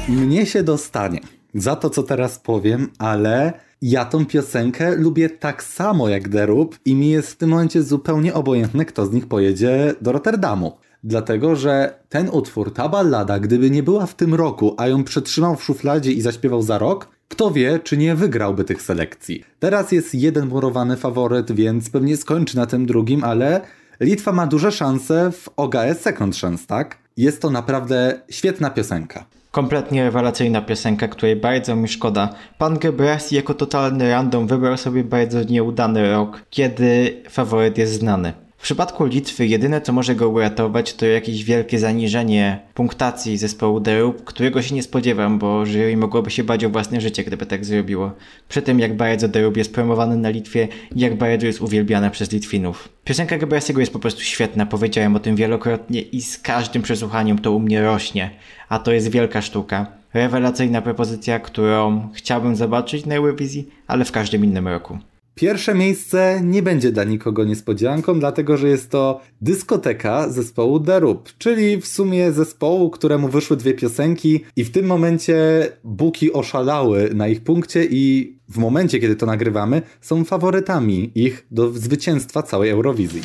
Mnie 0.07 0.45
się 0.45 0.63
dostanie. 0.63 1.19
Za 1.53 1.75
to, 1.75 1.89
co 1.89 2.03
teraz 2.03 2.39
powiem, 2.39 2.89
ale 2.99 3.53
ja 3.81 4.05
tą 4.05 4.25
piosenkę 4.25 4.95
lubię 4.95 5.29
tak 5.29 5.63
samo 5.63 6.09
jak 6.09 6.29
Derub 6.29 6.79
i 6.85 6.95
mi 6.95 7.09
jest 7.09 7.31
w 7.31 7.35
tym 7.35 7.49
momencie 7.49 7.83
zupełnie 7.83 8.33
obojętne, 8.33 8.85
kto 8.85 9.05
z 9.05 9.11
nich 9.11 9.27
pojedzie 9.27 9.95
do 10.01 10.11
Rotterdamu. 10.11 10.77
Dlatego, 11.03 11.55
że 11.55 11.99
ten 12.09 12.29
utwór, 12.29 12.73
ta 12.73 12.89
ballada, 12.89 13.39
gdyby 13.39 13.71
nie 13.71 13.83
była 13.83 14.05
w 14.05 14.15
tym 14.15 14.33
roku, 14.33 14.75
a 14.77 14.87
ją 14.87 15.03
przetrzymał 15.03 15.55
w 15.55 15.63
szufladzie 15.63 16.11
i 16.11 16.21
zaśpiewał 16.21 16.61
za 16.61 16.77
rok, 16.77 17.07
kto 17.27 17.51
wie, 17.51 17.79
czy 17.79 17.97
nie 17.97 18.15
wygrałby 18.15 18.63
tych 18.63 18.81
selekcji. 18.81 19.43
Teraz 19.59 19.91
jest 19.91 20.15
jeden 20.15 20.47
murowany 20.47 20.97
faworyt, 20.97 21.51
więc 21.51 21.89
pewnie 21.89 22.17
skończy 22.17 22.57
na 22.57 22.65
tym 22.65 22.85
drugim, 22.85 23.23
ale 23.23 23.61
Litwa 24.01 24.31
ma 24.31 24.47
duże 24.47 24.71
szanse 24.71 25.31
w 25.31 25.49
OGS 25.57 25.99
Second 26.01 26.35
Chance, 26.37 26.67
tak? 26.67 26.97
Jest 27.17 27.41
to 27.41 27.49
naprawdę 27.49 28.21
świetna 28.29 28.69
piosenka. 28.69 29.25
Kompletnie 29.51 30.03
rewelacyjna 30.03 30.61
piosenka, 30.61 31.07
której 31.07 31.35
bardzo 31.35 31.75
mi 31.75 31.87
szkoda. 31.87 32.29
Pan 32.57 32.79
Gebrasi 32.79 33.35
jako 33.35 33.53
totalny 33.53 34.09
random 34.09 34.47
wybrał 34.47 34.77
sobie 34.77 35.03
bardzo 35.03 35.43
nieudany 35.43 36.11
rok, 36.11 36.41
kiedy 36.49 37.23
faworyt 37.29 37.77
jest 37.77 37.93
znany. 37.93 38.33
W 38.61 38.63
przypadku 38.63 39.05
Litwy 39.05 39.47
jedyne 39.47 39.81
co 39.81 39.93
może 39.93 40.15
go 40.15 40.29
uratować 40.29 40.93
to 40.93 41.05
jakieś 41.05 41.43
wielkie 41.43 41.79
zaniżenie 41.79 42.59
punktacji 42.73 43.37
zespołu 43.37 43.81
Roop, 43.99 44.23
którego 44.23 44.61
się 44.61 44.75
nie 44.75 44.83
spodziewam, 44.83 45.39
bo 45.39 45.65
jury 45.65 45.97
mogłoby 45.97 46.31
się 46.31 46.43
bać 46.43 46.65
o 46.65 46.69
własne 46.69 47.01
życie, 47.01 47.23
gdyby 47.23 47.45
tak 47.45 47.65
zrobiło. 47.65 48.11
Przy 48.49 48.61
tym 48.61 48.79
jak 48.79 48.97
bardzo 48.97 49.27
Roop 49.41 49.57
jest 49.57 49.73
promowany 49.73 50.17
na 50.17 50.29
Litwie 50.29 50.67
i 50.95 50.99
jak 50.99 51.17
bardzo 51.17 51.45
jest 51.45 51.61
uwielbiany 51.61 52.09
przez 52.09 52.31
Litwinów. 52.31 52.89
Piosenka 53.03 53.37
Gebrasiego 53.37 53.79
jest 53.79 53.93
po 53.93 53.99
prostu 53.99 54.21
świetna, 54.21 54.65
powiedziałem 54.65 55.15
o 55.15 55.19
tym 55.19 55.35
wielokrotnie 55.35 56.01
i 56.01 56.21
z 56.21 56.37
każdym 56.37 56.81
przesłuchaniem 56.81 57.39
to 57.39 57.51
u 57.51 57.59
mnie 57.59 57.81
rośnie, 57.81 58.31
a 58.69 58.79
to 58.79 58.91
jest 58.91 59.11
wielka 59.11 59.41
sztuka. 59.41 59.87
Rewelacyjna 60.13 60.81
propozycja, 60.81 61.39
którą 61.39 62.09
chciałbym 62.13 62.55
zobaczyć 62.55 63.05
na 63.05 63.15
Eurowizji, 63.15 63.69
ale 63.87 64.05
w 64.05 64.11
każdym 64.11 64.45
innym 64.45 64.67
roku. 64.67 64.99
Pierwsze 65.35 65.75
miejsce 65.75 66.41
nie 66.43 66.63
będzie 66.63 66.91
dla 66.91 67.03
nikogo 67.03 67.43
niespodzianką, 67.43 68.19
dlatego 68.19 68.57
że 68.57 68.69
jest 68.69 68.89
to 68.89 69.21
dyskoteka 69.41 70.29
zespołu 70.29 70.79
The 70.79 71.01
czyli 71.37 71.77
w 71.77 71.87
sumie 71.87 72.31
zespołu, 72.31 72.89
któremu 72.89 73.27
wyszły 73.27 73.57
dwie 73.57 73.73
piosenki 73.73 74.43
i 74.55 74.63
w 74.63 74.71
tym 74.71 74.85
momencie 74.85 75.67
Buki 75.83 76.33
oszalały 76.33 77.09
na 77.13 77.27
ich 77.27 77.43
punkcie 77.43 77.85
i 77.85 78.35
w 78.49 78.57
momencie, 78.57 78.99
kiedy 78.99 79.15
to 79.15 79.25
nagrywamy, 79.25 79.81
są 80.01 80.25
faworytami 80.25 81.11
ich 81.15 81.47
do 81.51 81.71
zwycięstwa 81.71 82.43
całej 82.43 82.69
Eurowizji. 82.69 83.21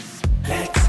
Let's 0.49 0.86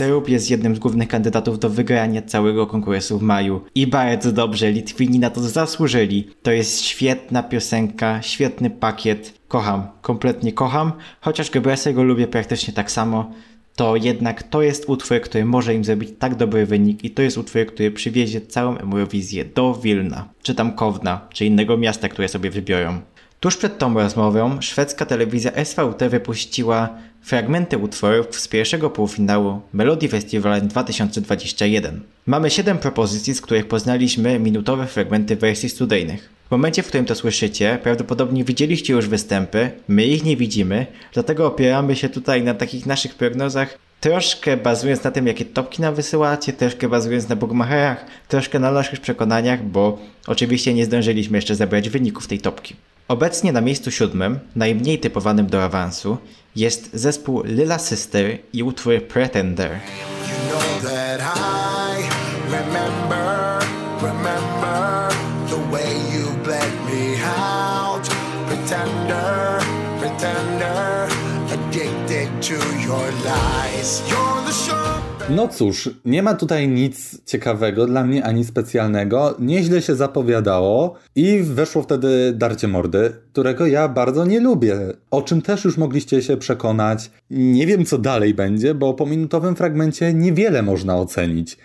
Roop 0.00 0.28
jest 0.28 0.50
jednym 0.50 0.76
z 0.76 0.78
głównych 0.78 1.08
kandydatów 1.08 1.58
do 1.58 1.70
wygrania 1.70 2.22
całego 2.22 2.66
konkursu 2.66 3.18
w 3.18 3.22
maju. 3.22 3.60
I 3.74 3.86
bardzo 3.86 4.32
dobrze, 4.32 4.72
Litwini 4.72 5.18
na 5.18 5.30
to 5.30 5.40
zasłużyli. 5.40 6.30
To 6.42 6.50
jest 6.50 6.82
świetna 6.82 7.42
piosenka, 7.42 8.22
świetny 8.22 8.70
pakiet. 8.70 9.34
Kocham, 9.48 9.86
kompletnie 10.02 10.52
kocham. 10.52 10.92
Chociaż 11.20 11.50
Gebrasiego 11.50 12.02
lubię 12.02 12.26
praktycznie 12.26 12.74
tak 12.74 12.90
samo, 12.90 13.30
to 13.76 13.96
jednak 13.96 14.42
to 14.42 14.62
jest 14.62 14.88
utwór, 14.88 15.20
który 15.20 15.44
może 15.44 15.74
im 15.74 15.84
zrobić 15.84 16.10
tak 16.18 16.34
dobry 16.34 16.66
wynik 16.66 17.04
i 17.04 17.10
to 17.10 17.22
jest 17.22 17.38
utwór, 17.38 17.66
który 17.66 17.90
przywiezie 17.90 18.40
całą 18.40 18.78
Eurowizję 18.78 19.44
do 19.44 19.74
Wilna, 19.74 20.28
czy 20.42 20.54
tam 20.54 20.72
Kowna, 20.72 21.28
czy 21.32 21.46
innego 21.46 21.76
miasta, 21.76 22.08
które 22.08 22.28
sobie 22.28 22.50
wybiorą. 22.50 23.00
Tuż 23.46 23.56
przed 23.56 23.78
tą 23.78 23.94
rozmową 23.94 24.60
szwedzka 24.60 25.06
telewizja 25.06 25.64
SVT 25.64 26.08
wypuściła 26.08 26.88
fragmenty 27.22 27.78
utworów 27.78 28.40
z 28.40 28.48
pierwszego 28.48 28.90
półfinału 28.90 29.60
Melody 29.72 30.08
Festival 30.08 30.62
2021. 30.62 32.00
Mamy 32.26 32.50
7 32.50 32.78
propozycji, 32.78 33.34
z 33.34 33.40
których 33.40 33.68
poznaliśmy 33.68 34.38
minutowe 34.38 34.86
fragmenty 34.86 35.36
wersji 35.36 35.68
studyjnych. 35.68 36.30
W 36.48 36.50
momencie, 36.50 36.82
w 36.82 36.86
którym 36.86 37.06
to 37.06 37.14
słyszycie, 37.14 37.78
prawdopodobnie 37.82 38.44
widzieliście 38.44 38.92
już 38.92 39.08
występy, 39.08 39.70
my 39.88 40.06
ich 40.06 40.24
nie 40.24 40.36
widzimy, 40.36 40.86
dlatego 41.12 41.46
opieramy 41.46 41.96
się 41.96 42.08
tutaj 42.08 42.42
na 42.42 42.54
takich 42.54 42.86
naszych 42.86 43.14
prognozach, 43.14 43.78
troszkę 44.00 44.56
bazując 44.56 45.04
na 45.04 45.10
tym, 45.10 45.26
jakie 45.26 45.44
topki 45.44 45.82
nam 45.82 45.94
wysyłacie, 45.94 46.52
troszkę 46.52 46.88
bazując 46.88 47.28
na 47.28 47.36
bugmacherach, 47.36 48.04
troszkę 48.28 48.58
na 48.58 48.72
naszych 48.72 49.00
przekonaniach, 49.00 49.64
bo 49.64 49.98
oczywiście 50.26 50.74
nie 50.74 50.84
zdążyliśmy 50.84 51.38
jeszcze 51.38 51.54
zebrać 51.54 51.88
wyników 51.88 52.26
tej 52.26 52.38
topki. 52.38 52.76
Obecnie 53.08 53.52
na 53.52 53.60
miejscu 53.60 53.90
siódmym, 53.90 54.38
najmniej 54.56 54.98
typowanym 54.98 55.46
do 55.46 55.64
awansu, 55.64 56.18
jest 56.56 56.90
zespół 56.92 57.42
Lila 57.44 57.78
Sister 57.78 58.38
i 58.52 58.62
utwór 58.62 59.02
Pretender. 59.08 59.70
You 59.72 60.50
know 60.50 60.92
that 60.92 61.20
I 61.20 62.02
remember, 62.50 63.58
remember 64.02 65.12
the 65.48 65.72
way 65.72 65.94
you 66.14 66.44
bled 66.44 66.72
me 66.86 67.16
out. 67.24 68.08
Pretender, 68.48 69.62
pretender, 70.00 71.08
addicted 71.52 72.28
to 72.42 72.54
your 72.86 73.12
lies. 73.24 74.02
You're 74.10 74.42
the 74.46 74.52
sharp. 74.52 75.05
No 75.30 75.48
cóż, 75.48 75.90
nie 76.04 76.22
ma 76.22 76.34
tutaj 76.34 76.68
nic 76.68 77.24
ciekawego 77.24 77.86
dla 77.86 78.04
mnie 78.04 78.24
ani 78.24 78.44
specjalnego. 78.44 79.34
Nieźle 79.38 79.82
się 79.82 79.94
zapowiadało 79.94 80.94
i 81.14 81.40
weszło 81.42 81.82
wtedy 81.82 82.32
Darcie 82.32 82.68
Mordy, 82.68 83.12
którego 83.32 83.66
ja 83.66 83.88
bardzo 83.88 84.26
nie 84.26 84.40
lubię. 84.40 84.78
O 85.10 85.22
czym 85.22 85.42
też 85.42 85.64
już 85.64 85.76
mogliście 85.76 86.22
się 86.22 86.36
przekonać. 86.36 87.10
Nie 87.30 87.66
wiem 87.66 87.84
co 87.84 87.98
dalej 87.98 88.34
będzie, 88.34 88.74
bo 88.74 88.94
po 88.94 89.06
minutowym 89.06 89.56
fragmencie 89.56 90.14
niewiele 90.14 90.62
można 90.62 90.96
ocenić. 90.96 91.58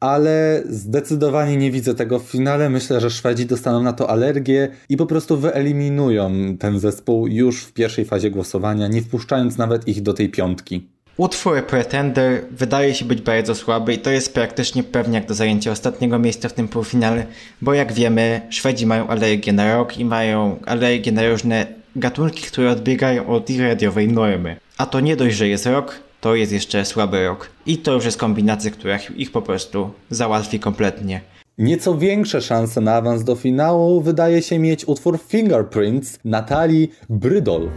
Ale 0.00 0.62
zdecydowanie 0.68 1.56
nie 1.56 1.70
widzę 1.70 1.94
tego 1.94 2.18
w 2.18 2.22
finale. 2.22 2.70
Myślę, 2.70 3.00
że 3.00 3.10
Szwedzi 3.10 3.46
dostaną 3.46 3.82
na 3.82 3.92
to 3.92 4.10
alergię 4.10 4.68
i 4.88 4.96
po 4.96 5.06
prostu 5.06 5.36
wyeliminują 5.36 6.32
ten 6.58 6.78
zespół 6.78 7.26
już 7.26 7.64
w 7.64 7.72
pierwszej 7.72 8.04
fazie 8.04 8.30
głosowania, 8.30 8.88
nie 8.88 9.02
wpuszczając 9.02 9.58
nawet 9.58 9.88
ich 9.88 10.02
do 10.02 10.14
tej 10.14 10.28
piątki. 10.28 10.93
Utwór 11.16 11.66
Pretender 11.66 12.44
wydaje 12.50 12.94
się 12.94 13.04
być 13.04 13.20
bardzo 13.20 13.54
słaby 13.54 13.94
i 13.94 13.98
to 13.98 14.10
jest 14.10 14.34
praktycznie 14.34 14.82
pewniak 14.82 15.26
do 15.26 15.34
zajęcia 15.34 15.70
ostatniego 15.70 16.18
miejsca 16.18 16.48
w 16.48 16.52
tym 16.52 16.68
półfinale, 16.68 17.26
bo 17.62 17.74
jak 17.74 17.92
wiemy, 17.92 18.40
Szwedzi 18.50 18.86
mają 18.86 19.08
alergię 19.08 19.52
na 19.52 19.76
rock 19.76 19.98
i 19.98 20.04
mają 20.04 20.58
alergię 20.66 21.12
na 21.12 21.28
różne 21.28 21.66
gatunki, 21.96 22.42
które 22.42 22.70
odbiegają 22.70 23.26
od 23.26 23.50
ich 23.50 23.60
radiowej 23.60 24.08
normy. 24.08 24.56
A 24.78 24.86
to 24.86 25.00
nie 25.00 25.16
dość, 25.16 25.36
że 25.36 25.48
jest 25.48 25.66
rock, 25.66 26.00
to 26.20 26.34
jest 26.34 26.52
jeszcze 26.52 26.84
słaby 26.84 27.26
rock. 27.26 27.50
I 27.66 27.78
to 27.78 27.92
już 27.92 28.04
jest 28.04 28.18
kombinacja, 28.18 28.70
która 28.70 28.98
ich 29.16 29.32
po 29.32 29.42
prostu 29.42 29.90
załatwi 30.10 30.60
kompletnie. 30.60 31.20
Nieco 31.58 31.98
większe 31.98 32.40
szanse 32.40 32.80
na 32.80 32.94
awans 32.94 33.24
do 33.24 33.34
finału 33.34 34.00
wydaje 34.00 34.42
się 34.42 34.58
mieć 34.58 34.88
utwór 34.88 35.18
Fingerprints 35.28 36.18
Natalii 36.24 36.90
Brydol. 37.08 37.68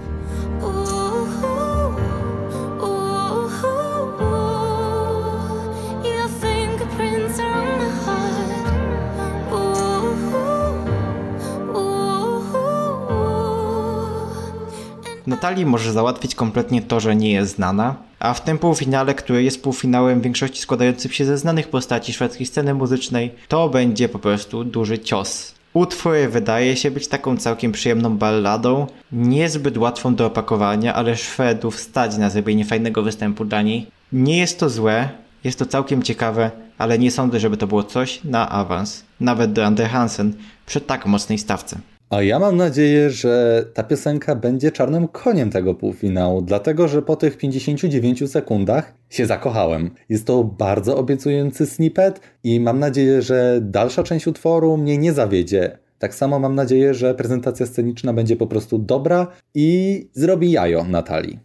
Natalii 15.27 15.65
może 15.65 15.93
załatwić 15.93 16.35
kompletnie 16.35 16.81
to, 16.81 16.99
że 16.99 17.15
nie 17.15 17.31
jest 17.31 17.55
znana, 17.55 17.95
a 18.19 18.33
w 18.33 18.41
tym 18.41 18.57
półfinale, 18.57 19.13
który 19.13 19.43
jest 19.43 19.63
półfinałem 19.63 20.21
większości 20.21 20.61
składającym 20.61 21.11
się 21.11 21.25
ze 21.25 21.37
znanych 21.37 21.67
postaci 21.67 22.13
szwedzkiej 22.13 22.45
sceny 22.45 22.73
muzycznej, 22.73 23.31
to 23.47 23.69
będzie 23.69 24.09
po 24.09 24.19
prostu 24.19 24.63
duży 24.63 24.99
cios. 24.99 25.53
Utwór 25.73 26.13
wydaje 26.29 26.75
się 26.75 26.91
być 26.91 27.07
taką 27.07 27.37
całkiem 27.37 27.71
przyjemną 27.71 28.17
balladą, 28.17 28.87
niezbyt 29.11 29.77
łatwą 29.77 30.15
do 30.15 30.25
opakowania, 30.25 30.93
ale 30.93 31.17
Szwedów 31.17 31.79
stać 31.79 32.17
na 32.17 32.29
zrobienie 32.29 32.65
fajnego 32.65 33.03
występu 33.03 33.45
dla 33.45 33.61
niej. 33.61 33.87
Nie 34.11 34.37
jest 34.37 34.59
to 34.59 34.69
złe, 34.69 35.09
Jest 35.43 35.59
to 35.59 35.65
całkiem 35.65 36.03
ciekawe, 36.03 36.51
ale 36.77 36.99
nie 36.99 37.11
sądzę, 37.11 37.39
żeby 37.39 37.57
to 37.57 37.67
było 37.67 37.83
coś 37.83 38.23
na 38.23 38.49
awans, 38.49 39.03
nawet 39.19 39.53
do 39.53 39.65
Ander 39.65 39.89
Hansen, 39.89 40.33
przy 40.65 40.81
tak 40.81 41.05
mocnej 41.05 41.37
stawce. 41.37 41.79
A 42.09 42.21
ja 42.21 42.39
mam 42.39 42.57
nadzieję, 42.57 43.09
że 43.09 43.65
ta 43.73 43.83
piosenka 43.83 44.35
będzie 44.35 44.71
czarnym 44.71 45.07
koniem 45.07 45.49
tego 45.49 45.75
półfinału, 45.75 46.41
dlatego 46.41 46.87
że 46.87 47.01
po 47.01 47.15
tych 47.15 47.37
59 47.37 48.31
sekundach 48.31 48.93
się 49.09 49.25
zakochałem. 49.25 49.91
Jest 50.09 50.25
to 50.25 50.43
bardzo 50.43 50.97
obiecujący 50.97 51.65
snippet 51.65 52.19
i 52.43 52.59
mam 52.59 52.79
nadzieję, 52.79 53.21
że 53.21 53.59
dalsza 53.61 54.03
część 54.03 54.27
utworu 54.27 54.77
mnie 54.77 54.97
nie 54.97 55.13
zawiedzie. 55.13 55.77
Tak 55.99 56.15
samo 56.15 56.39
mam 56.39 56.55
nadzieję, 56.55 56.93
że 56.93 57.15
prezentacja 57.15 57.65
sceniczna 57.65 58.13
będzie 58.13 58.35
po 58.35 58.47
prostu 58.47 58.77
dobra 58.77 59.27
i 59.55 60.09
zrobi 60.13 60.51
jajo 60.51 60.83
Natalii. 60.83 61.39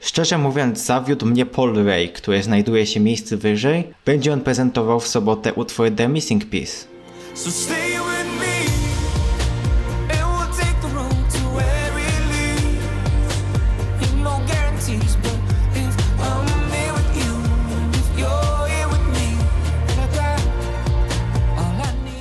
Szczerze 0.00 0.38
mówiąc, 0.38 0.84
zawiódł 0.84 1.26
mnie 1.26 1.46
Paul 1.46 1.84
Ray, 1.84 2.08
który 2.08 2.42
znajduje 2.42 2.86
się 2.86 3.00
miejsce 3.00 3.36
wyżej. 3.36 3.84
Będzie 4.06 4.32
on 4.32 4.40
prezentował 4.40 5.00
w 5.00 5.08
sobotę 5.08 5.54
utwór 5.54 5.90
The 5.90 6.08
Missing 6.08 6.50
Piece. 6.50 6.86
So 7.34 7.50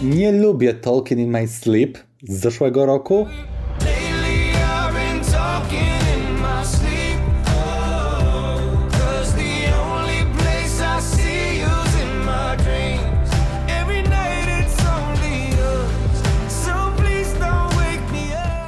Nie 0.01 0.31
lubię 0.31 0.73
Talking 0.73 1.21
in 1.21 1.29
My 1.29 1.47
Sleep 1.47 1.97
z 2.23 2.39
zeszłego 2.39 2.85
roku. 2.85 3.25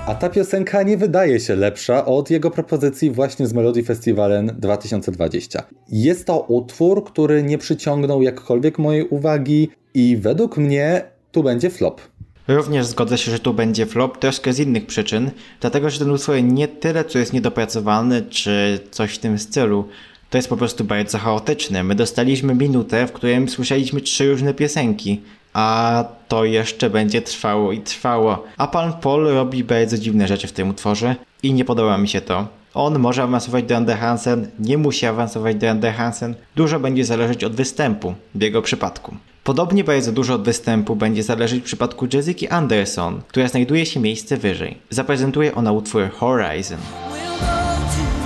A 0.06 0.16
ta 0.16 0.30
piosenka 0.30 0.84
nie 0.84 0.98
wydaje 0.98 1.40
się 1.40 1.56
lepsza 1.56 2.06
od 2.06 2.30
jego 2.30 2.52
propozycji 2.52 3.12
właśnie 3.12 3.48
z 3.48 3.54
Melody 3.54 3.84
Festivalen 3.84 4.56
2020. 4.58 5.64
Jest 5.90 6.26
to 6.26 6.40
utwór, 6.40 7.04
który 7.04 7.44
nie 7.44 7.58
przyciągnął 7.58 8.22
jakkolwiek 8.22 8.80
mojej 8.80 9.08
uwagi 9.08 9.70
i 9.94 10.18
według 10.18 10.58
mnie 10.58 11.19
tu 11.32 11.44
będzie 11.44 11.70
flop. 11.70 12.02
Również 12.48 12.86
zgodzę 12.86 13.18
się, 13.18 13.32
że 13.32 13.40
tu 13.40 13.54
będzie 13.54 13.86
flop 13.86 14.18
troszkę 14.18 14.54
z 14.54 14.60
innych 14.60 14.86
przyczyn, 14.86 15.32
dlatego 15.62 15.90
że 15.90 16.00
ten 16.00 16.12
utwór 16.12 16.44
nie 16.44 16.68
tyle, 16.68 17.06
co 17.06 17.20
jest 17.20 17.34
niedopracowany, 17.34 18.22
czy 18.22 18.80
coś 18.92 19.14
w 19.14 19.18
tym 19.18 19.40
stylu. 19.40 19.88
To 20.30 20.38
jest 20.38 20.50
po 20.50 20.58
prostu 20.58 20.84
bardzo 20.84 21.18
chaotyczne. 21.18 21.84
My 21.84 21.96
dostaliśmy 21.96 22.56
minutę, 22.56 23.08
w 23.08 23.12
którym 23.12 23.50
słyszeliśmy 23.50 24.02
trzy 24.02 24.32
różne 24.32 24.54
piosenki, 24.54 25.22
a 25.54 26.06
to 26.28 26.46
jeszcze 26.46 26.90
będzie 26.90 27.22
trwało 27.22 27.72
i 27.72 27.80
trwało. 27.80 28.44
A 28.58 28.68
pan 28.68 28.94
Paul 28.94 29.28
robi 29.28 29.64
bardzo 29.64 29.98
dziwne 29.98 30.28
rzeczy 30.28 30.48
w 30.48 30.52
tym 30.52 30.70
utworze 30.70 31.16
i 31.44 31.54
nie 31.54 31.66
podoba 31.66 31.98
mi 31.98 32.08
się 32.08 32.22
to. 32.22 32.48
On 32.74 33.00
może 33.00 33.24
awansować 33.24 33.66
do 33.66 33.78
Ander 33.78 33.98
Hansen, 33.98 34.48
nie 34.60 34.78
musi 34.78 35.06
awansować 35.06 35.56
do 35.56 35.70
Ander 35.70 35.94
Hansen. 35.94 36.36
Dużo 36.56 36.80
będzie 36.80 37.06
zależeć 37.06 37.44
od 37.44 37.56
występu 37.56 38.14
w 38.36 38.42
jego 38.42 38.62
przypadku. 38.62 39.16
Podobnie 39.50 39.84
bardzo 39.84 40.12
dużo 40.12 40.34
od 40.34 40.44
występu 40.44 40.96
będzie 40.96 41.24
zależeć 41.24 41.62
w 41.62 41.66
przypadku 41.66 42.08
Jessica 42.14 42.50
Anderson, 42.50 43.22
która 43.28 43.48
znajduje 43.48 43.86
się 43.86 44.00
miejsce 44.00 44.38
wyżej. 44.38 44.78
Zaprezentuje 44.90 45.56
ona 45.56 45.72
utwór 45.72 46.10
Horizon. 46.12 46.78
We'll 47.12 48.19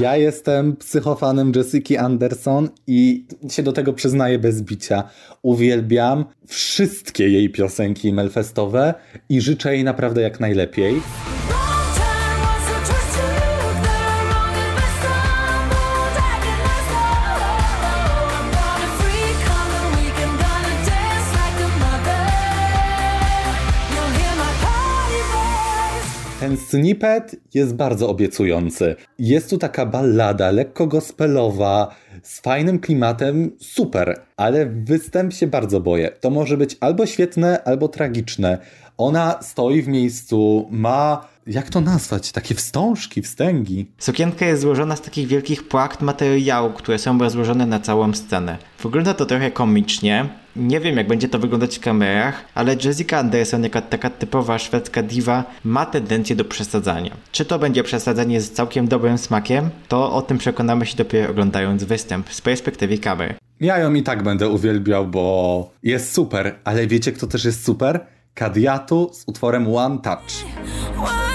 Ja 0.00 0.16
jestem 0.16 0.76
psychofanem 0.76 1.52
Jessica 1.56 2.00
Anderson 2.00 2.68
i 2.86 3.26
się 3.50 3.62
do 3.62 3.72
tego 3.72 3.92
przyznaję 3.92 4.38
bez 4.38 4.62
bicia. 4.62 5.08
Uwielbiam 5.42 6.24
wszystkie 6.46 7.28
jej 7.28 7.50
piosenki 7.50 8.12
melfestowe 8.12 8.94
i 9.28 9.40
życzę 9.40 9.74
jej 9.74 9.84
naprawdę 9.84 10.22
jak 10.22 10.40
najlepiej. 10.40 11.02
Ten 26.46 26.56
snippet 26.56 27.36
jest 27.54 27.74
bardzo 27.74 28.08
obiecujący. 28.08 28.96
Jest 29.18 29.50
tu 29.50 29.58
taka 29.58 29.86
ballada, 29.86 30.50
lekko 30.50 30.86
gospelowa, 30.86 31.94
z 32.22 32.40
fajnym 32.40 32.78
klimatem, 32.78 33.50
super, 33.58 34.20
ale 34.36 34.66
występ 34.66 35.32
się 35.32 35.46
bardzo 35.46 35.80
boję. 35.80 36.10
To 36.20 36.30
może 36.30 36.56
być 36.56 36.76
albo 36.80 37.06
świetne, 37.06 37.62
albo 37.64 37.88
tragiczne. 37.88 38.58
Ona 38.98 39.38
stoi 39.42 39.82
w 39.82 39.88
miejscu, 39.88 40.68
ma, 40.70 41.28
jak 41.46 41.70
to 41.70 41.80
nazwać, 41.80 42.32
takie 42.32 42.54
wstążki, 42.54 43.22
wstęgi. 43.22 43.86
Sukienka 43.98 44.46
jest 44.46 44.62
złożona 44.62 44.96
z 44.96 45.00
takich 45.00 45.26
wielkich 45.26 45.68
płakt 45.68 46.02
materiału, 46.02 46.70
które 46.70 46.98
są 46.98 47.18
rozłożone 47.18 47.66
na 47.66 47.80
całą 47.80 48.14
scenę. 48.14 48.58
Wygląda 48.82 49.14
to 49.14 49.26
trochę 49.26 49.50
komicznie. 49.50 50.28
Nie 50.56 50.80
wiem, 50.80 50.96
jak 50.96 51.08
będzie 51.08 51.28
to 51.28 51.38
wyglądać 51.38 51.76
w 51.76 51.80
kamerach, 51.80 52.44
ale 52.54 52.76
Jessica 52.84 53.18
Anderson, 53.18 53.62
jako 53.62 53.82
taka 53.82 54.10
typowa 54.10 54.58
szwedzka 54.58 55.02
diva, 55.02 55.44
ma 55.64 55.86
tendencję 55.86 56.36
do 56.36 56.44
przesadzania. 56.44 57.16
Czy 57.32 57.44
to 57.44 57.58
będzie 57.58 57.82
przesadzanie 57.82 58.40
z 58.40 58.52
całkiem 58.52 58.88
dobrym 58.88 59.18
smakiem? 59.18 59.70
To 59.88 60.12
o 60.12 60.22
tym 60.22 60.38
przekonamy 60.38 60.86
się 60.86 60.96
dopiero 60.96 61.30
oglądając 61.30 61.84
występ 61.84 62.32
z 62.32 62.40
perspektywy 62.40 62.98
kamer. 62.98 63.34
Ja 63.60 63.78
ją 63.78 63.94
i 63.94 64.02
tak 64.02 64.22
będę 64.22 64.48
uwielbiał, 64.48 65.06
bo 65.06 65.70
jest 65.82 66.12
super, 66.12 66.54
ale 66.64 66.86
wiecie 66.86 67.12
kto 67.12 67.26
też 67.26 67.44
jest 67.44 67.64
super? 67.64 68.00
Kadiatu 68.36 69.10
z 69.12 69.24
utworem 69.26 69.76
One 69.76 69.98
Touch. 69.98 70.44
One. 70.98 71.26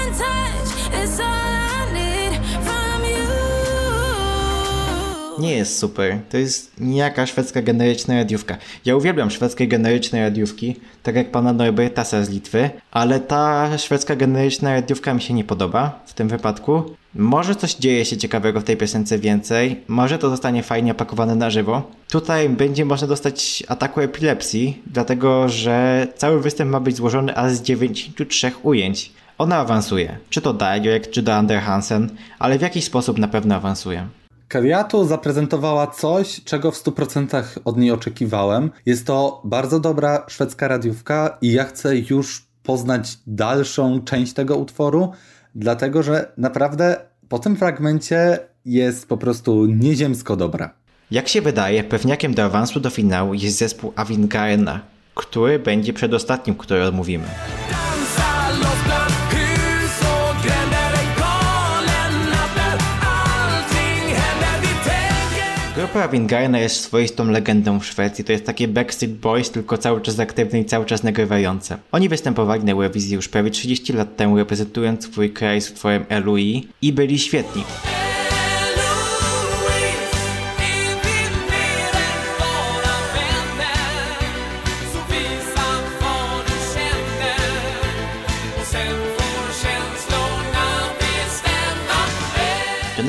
Nie 5.40 5.56
jest 5.56 5.80
super. 5.80 6.20
To 6.30 6.38
jest 6.38 6.80
nijaka 6.80 7.26
szwedzka 7.26 7.62
generyczna 7.62 8.16
radiówka. 8.16 8.58
Ja 8.86 8.96
uwielbiam 8.96 9.32
szwedzkie 9.32 9.68
generyczne 9.68 10.22
radiówki, 10.22 10.76
tak 11.04 11.16
jak 11.16 11.32
pana 11.32 11.54
Norbertasa 11.54 12.24
z 12.24 12.30
Litwy, 12.30 12.70
ale 12.92 13.20
ta 13.20 13.78
szwedzka 13.78 14.16
generyczna 14.16 14.74
radiówka 14.74 15.14
mi 15.14 15.22
się 15.22 15.34
nie 15.34 15.44
podoba 15.44 16.00
w 16.06 16.14
tym 16.14 16.28
wypadku. 16.28 16.96
Może 17.16 17.56
coś 17.56 17.76
dzieje 17.76 18.06
się 18.06 18.18
ciekawego 18.18 18.60
w 18.60 18.64
tej 18.64 18.78
piosence 18.78 19.20
więcej, 19.20 19.84
może 19.88 20.18
to 20.18 20.30
zostanie 20.30 20.64
fajnie 20.64 20.92
opakowane 20.92 21.36
na 21.36 21.50
żywo. 21.50 21.92
Tutaj 22.10 22.50
będzie 22.50 22.86
można 22.86 23.08
dostać 23.08 23.64
ataku 23.68 24.02
epilepsji, 24.02 24.82
dlatego 24.88 25.50
że 25.50 26.08
cały 26.16 26.42
występ 26.42 26.72
ma 26.72 26.80
być 26.80 26.96
złożony 26.96 27.36
aż 27.36 27.52
z 27.52 27.62
93 27.62 28.52
ujęć. 28.64 29.14
Ona 29.38 29.58
awansuje, 29.58 30.18
czy 30.30 30.42
to 30.42 30.54
Direct, 30.54 31.12
czy 31.12 31.22
do 31.22 31.36
Ander 31.36 31.62
Hansen, 31.62 32.10
ale 32.40 32.58
w 32.58 32.62
jakiś 32.62 32.84
sposób 32.84 33.18
na 33.18 33.28
pewno 33.28 33.56
awansuje. 33.56 34.08
Kariatu 34.48 35.06
zaprezentowała 35.06 35.88
coś, 35.88 36.44
czego 36.44 36.72
w 36.72 36.84
100% 36.84 37.44
od 37.66 37.78
niej 37.78 37.92
oczekiwałem. 37.92 38.72
Jest 38.86 39.08
to 39.08 39.42
bardzo 39.44 39.80
dobra 39.80 40.26
szwedzka 40.28 40.68
radiówka 40.68 41.38
i 41.42 41.52
ja 41.52 41.64
chcę 41.64 41.98
już 41.98 42.46
poznać 42.64 43.18
dalszą 43.28 44.02
część 44.02 44.34
tego 44.34 44.56
utworu, 44.58 45.12
dlatego 45.56 46.04
że 46.04 46.32
naprawdę 46.38 46.98
po 47.30 47.40
tym 47.40 47.56
fragmencie 47.56 48.40
jest 48.66 49.08
po 49.08 49.18
prostu 49.18 49.66
nieziemsko 49.66 50.36
dobra. 50.36 50.74
Jak 51.12 51.28
się 51.28 51.42
wydaje, 51.42 51.84
pewniakiem 51.84 52.34
do 52.34 52.44
awansu 52.44 52.80
do 52.80 52.90
finału 52.90 53.34
jest 53.34 53.58
zespół 53.58 53.94
Avingarena, 53.96 54.80
który 55.16 55.60
będzie 55.60 55.94
przedostatnim, 55.94 56.56
który 56.56 56.88
omówimy. 56.88 57.28
Grupa 65.92 66.06
Avingarena 66.06 66.60
jest 66.60 66.82
swoistą 66.82 67.32
legendą 67.32 67.80
w 67.80 67.86
Szwecji. 67.86 68.24
To 68.24 68.32
jest 68.32 68.46
takie 68.46 68.68
Backstreet 68.68 69.14
Boys, 69.14 69.52
tylko 69.52 69.78
cały 69.78 70.02
czas 70.02 70.20
aktywne 70.20 70.60
i 70.60 70.66
cały 70.66 70.86
czas 70.86 71.04
nagrywające. 71.04 71.78
Oni 71.92 72.10
występowali 72.10 72.64
na 72.64 72.72
Eurowizji 72.72 73.16
już 73.16 73.30
prawie 73.30 73.52
30 73.52 73.94
lat 73.94 74.16
temu, 74.16 74.38
reprezentując 74.38 75.04
swój 75.04 75.34
kraj 75.34 75.62
z 75.62 75.72
utworem 75.72 76.06
LUI 76.24 76.68
i 76.82 76.94
byli 76.94 77.20
świetni. 77.20 77.64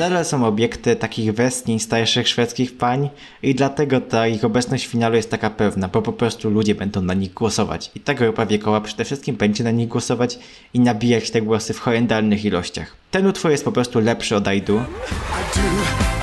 Nadal 0.09 0.25
są 0.25 0.45
obiekty 0.45 0.95
takich 0.95 1.33
westchnień 1.33 1.79
starszych 1.79 2.27
szwedzkich 2.27 2.77
pań 2.77 3.09
i 3.43 3.55
dlatego 3.55 4.01
ta 4.01 4.27
ich 4.27 4.45
obecność 4.45 4.87
w 4.87 4.89
finale 4.89 5.17
jest 5.17 5.31
taka 5.31 5.49
pewna, 5.49 5.87
bo 5.87 6.01
po 6.01 6.13
prostu 6.13 6.49
ludzie 6.49 6.75
będą 6.75 7.01
na 7.01 7.13
nich 7.13 7.33
głosować. 7.33 7.91
I 7.95 7.99
ta 7.99 8.13
grupa 8.13 8.45
wiekowa 8.45 8.81
przede 8.81 9.05
wszystkim 9.05 9.35
będzie 9.35 9.63
na 9.63 9.71
nich 9.71 9.87
głosować 9.87 10.39
i 10.73 10.79
nabijać 10.79 11.31
te 11.31 11.41
głosy 11.41 11.73
w 11.73 11.79
horrendalnych 11.79 12.45
ilościach. 12.45 12.95
Ten 13.11 13.27
utwór 13.27 13.51
jest 13.51 13.65
po 13.65 13.71
prostu 13.71 13.99
lepszy 13.99 14.35
od 14.35 14.53
I 14.53 14.61
do, 14.61 14.73
I 14.73 14.81
do, 15.55 16.22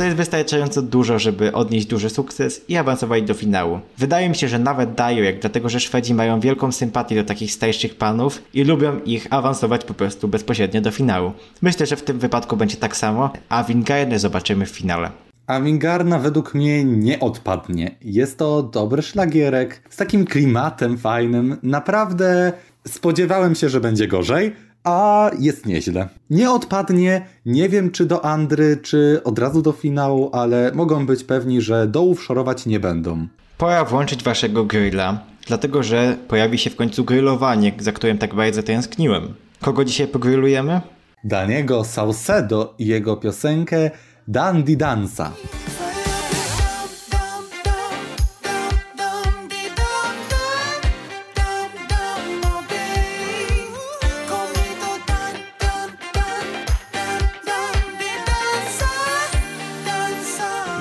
to 0.00 0.04
jest 0.04 0.16
wystarczająco 0.16 0.82
dużo, 0.82 1.18
żeby 1.18 1.52
odnieść 1.52 1.86
duży 1.86 2.10
sukces 2.10 2.64
i 2.68 2.76
awansować 2.76 3.22
do 3.22 3.34
finału. 3.34 3.80
Wydaje 3.98 4.28
mi 4.28 4.34
się, 4.34 4.48
że 4.48 4.58
nawet 4.58 4.94
dają, 4.94 5.22
jak 5.22 5.40
dlatego, 5.40 5.68
że 5.68 5.80
Szwedzi 5.80 6.14
mają 6.14 6.40
wielką 6.40 6.72
sympatię 6.72 7.14
do 7.14 7.24
takich 7.24 7.52
starszych 7.52 7.94
panów 7.94 8.42
i 8.54 8.64
lubią 8.64 9.00
ich 9.04 9.26
awansować 9.30 9.84
po 9.84 9.94
prostu 9.94 10.28
bezpośrednio 10.28 10.80
do 10.80 10.90
finału. 10.90 11.32
Myślę, 11.62 11.86
że 11.86 11.96
w 11.96 12.02
tym 12.02 12.18
wypadku 12.18 12.56
będzie 12.56 12.76
tak 12.76 12.96
samo, 12.96 13.32
a 13.48 13.64
Wingardę 13.64 14.18
zobaczymy 14.18 14.66
w 14.66 14.70
finale. 14.70 15.10
A 15.46 15.60
Wingarna 15.60 16.18
według 16.18 16.54
mnie 16.54 16.84
nie 16.84 17.20
odpadnie. 17.20 17.96
Jest 18.02 18.38
to 18.38 18.62
dobry 18.62 19.02
szlagierek 19.02 19.82
z 19.90 19.96
takim 19.96 20.24
klimatem 20.24 20.98
fajnym. 20.98 21.56
Naprawdę 21.62 22.52
spodziewałem 22.88 23.54
się, 23.54 23.68
że 23.68 23.80
będzie 23.80 24.08
gorzej, 24.08 24.52
a 24.84 25.30
jest 25.38 25.66
nieźle. 25.66 26.08
Nie 26.30 26.50
odpadnie, 26.50 27.26
nie 27.46 27.68
wiem 27.68 27.90
czy 27.90 28.06
do 28.06 28.24
Andry, 28.24 28.76
czy 28.82 29.20
od 29.24 29.38
razu 29.38 29.62
do 29.62 29.72
finału, 29.72 30.30
ale 30.32 30.72
mogą 30.74 31.06
być 31.06 31.24
pewni, 31.24 31.60
że 31.60 31.86
dołów 31.86 32.22
szorować 32.22 32.66
nie 32.66 32.80
będą. 32.80 33.26
Pora 33.58 33.84
włączyć 33.84 34.22
waszego 34.22 34.64
grilla, 34.64 35.20
dlatego 35.46 35.82
że 35.82 36.16
pojawi 36.28 36.58
się 36.58 36.70
w 36.70 36.76
końcu 36.76 37.04
grillowanie, 37.04 37.72
za 37.78 37.92
którym 37.92 38.18
tak 38.18 38.34
bardzo 38.34 38.62
tęskniłem. 38.62 39.34
Kogo 39.60 39.84
dzisiaj 39.84 40.08
pogrillujemy? 40.08 40.80
Daniego 41.24 41.84
Saucedo 41.84 42.74
i 42.78 42.86
jego 42.86 43.16
piosenkę 43.16 43.90
Dandy 44.28 44.76
Dansa. 44.76 45.32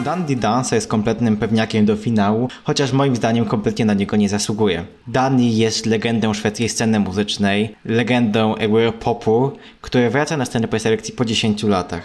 Dandy 0.09 0.35
Dansa 0.35 0.75
jest 0.75 0.87
kompletnym 0.87 1.37
pewniakiem 1.37 1.85
do 1.85 1.95
finału, 1.95 2.47
chociaż 2.63 2.91
moim 2.91 3.15
zdaniem 3.15 3.45
kompletnie 3.45 3.85
na 3.85 3.93
niego 3.93 4.17
nie 4.17 4.29
zasługuje. 4.29 4.85
Danny 5.07 5.43
jest 5.43 5.85
legendą 5.85 6.33
szwedzkiej 6.33 6.69
sceny 6.69 6.99
muzycznej, 6.99 7.75
legendą 7.85 8.55
Europopu, 8.55 9.51
który 9.81 10.09
wraca 10.09 10.37
na 10.37 10.45
scenę 10.45 10.67
preselekcji 10.67 11.13
po 11.13 11.25
10 11.25 11.63
latach. 11.63 12.03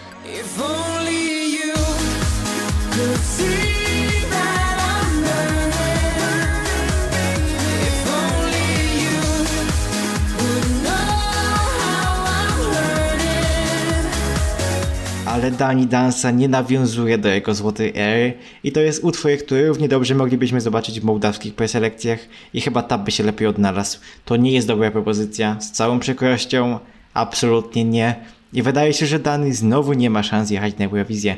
Ale 15.45 15.53
Danny 15.53 15.87
Dansa 15.87 16.31
nie 16.31 16.49
nawiązuje 16.49 17.19
do 17.19 17.29
jego 17.29 17.55
złotej 17.55 17.93
ery 17.95 18.35
i 18.63 18.73
to 18.73 18.81
jest 18.81 19.05
utwór, 19.05 19.31
który 19.47 19.69
równie 19.69 19.89
dobrze 19.89 20.15
moglibyśmy 20.15 20.61
zobaczyć 20.61 21.01
w 21.01 21.05
mołdawskich 21.05 21.55
preselekcjach 21.55 22.19
i 22.55 22.61
chyba 22.61 22.83
tam 22.83 23.05
by 23.05 23.11
się 23.11 23.25
lepiej 23.25 23.49
odnalazł. 23.49 23.99
To 24.25 24.37
nie 24.37 24.53
jest 24.53 24.67
dobra 24.67 24.91
propozycja, 24.91 25.61
z 25.61 25.73
całą 25.73 26.01
przykrością, 26.01 26.79
absolutnie 27.15 27.85
nie. 27.85 28.15
I 28.53 28.63
wydaje 28.63 28.93
się, 28.93 29.07
że 29.07 29.19
Danny 29.19 29.55
znowu 29.55 29.93
nie 29.93 30.11
ma 30.11 30.23
szans 30.23 30.51
jechać 30.51 30.79
na 30.79 30.85
Eurowizję. 30.85 31.37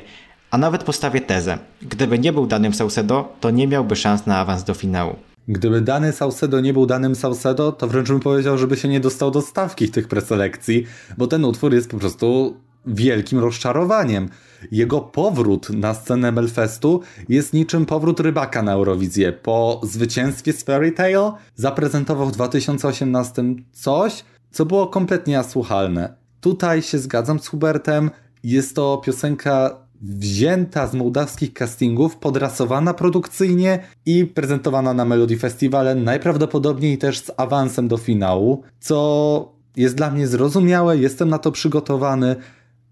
A 0.51 0.59
nawet 0.59 0.85
postawię 0.85 1.21
tezę. 1.21 1.59
Gdyby 1.83 2.19
nie 2.19 2.33
był 2.33 2.47
danym 2.47 2.75
Saucedo, 2.75 3.33
to 3.41 3.51
nie 3.51 3.67
miałby 3.67 3.97
szans 3.97 4.27
na 4.27 4.39
awans 4.39 4.65
do 4.65 4.75
finału. 4.75 5.17
Gdyby 5.49 5.81
dany 5.81 6.13
Saucedo 6.13 6.61
nie 6.61 6.73
był 6.73 6.87
danym 6.87 7.15
Saucedo, 7.15 7.73
to 7.73 7.87
wręcz 7.87 8.09
bym 8.09 8.21
powiedział, 8.21 8.59
żeby 8.59 8.77
się 8.77 8.89
nie 8.89 9.01
dostał 9.01 9.31
do 9.31 9.43
stawki 9.43 9.89
tych 9.89 10.09
preselekcji, 10.09 10.87
bo 11.19 11.27
ten 11.27 11.45
utwór 11.45 11.75
jest 11.75 11.91
po 11.91 11.99
prostu 11.99 12.57
wielkim 12.87 13.39
rozczarowaniem. 13.39 14.29
Jego 14.71 15.01
powrót 15.01 15.71
na 15.71 15.95
scenę 15.95 16.33
Belfestu 16.33 17.01
jest 17.29 17.53
niczym 17.53 17.87
powrót 17.87 18.21
rybaka 18.21 18.63
na 18.63 18.73
Eurowizję. 18.73 19.33
Po 19.33 19.81
zwycięstwie 19.85 20.53
z 20.53 20.63
Fairy 20.63 20.93
Tale 20.93 21.33
zaprezentował 21.55 22.27
w 22.27 22.33
2018 22.33 23.45
coś, 23.73 24.25
co 24.51 24.67
było 24.67 24.87
kompletnie 24.87 25.39
asłuchalne. 25.39 26.15
Tutaj 26.41 26.83
się 26.83 26.99
zgadzam 26.99 27.39
z 27.39 27.47
Hubertem. 27.47 28.11
Jest 28.43 28.77
to 28.77 29.03
piosenka 29.05 29.87
wzięta 30.03 30.87
z 30.87 30.95
mołdawskich 30.95 31.53
castingów, 31.53 32.17
podrasowana 32.17 32.95
produkcyjnie 32.95 33.79
i 34.07 34.27
prezentowana 34.27 34.95
na 34.95 35.05
Melody 35.05 35.37
Festiwale, 35.37 35.95
najprawdopodobniej 35.95 36.99
też 36.99 37.19
z 37.19 37.31
awansem 37.37 37.89
do 37.89 37.97
finału, 37.97 38.63
co 38.81 39.57
jest 39.77 39.95
dla 39.95 40.11
mnie 40.11 40.27
zrozumiałe, 40.27 40.99
jestem 40.99 41.29
na 41.29 41.39
to 41.39 41.53
przygotowany, 41.53 42.37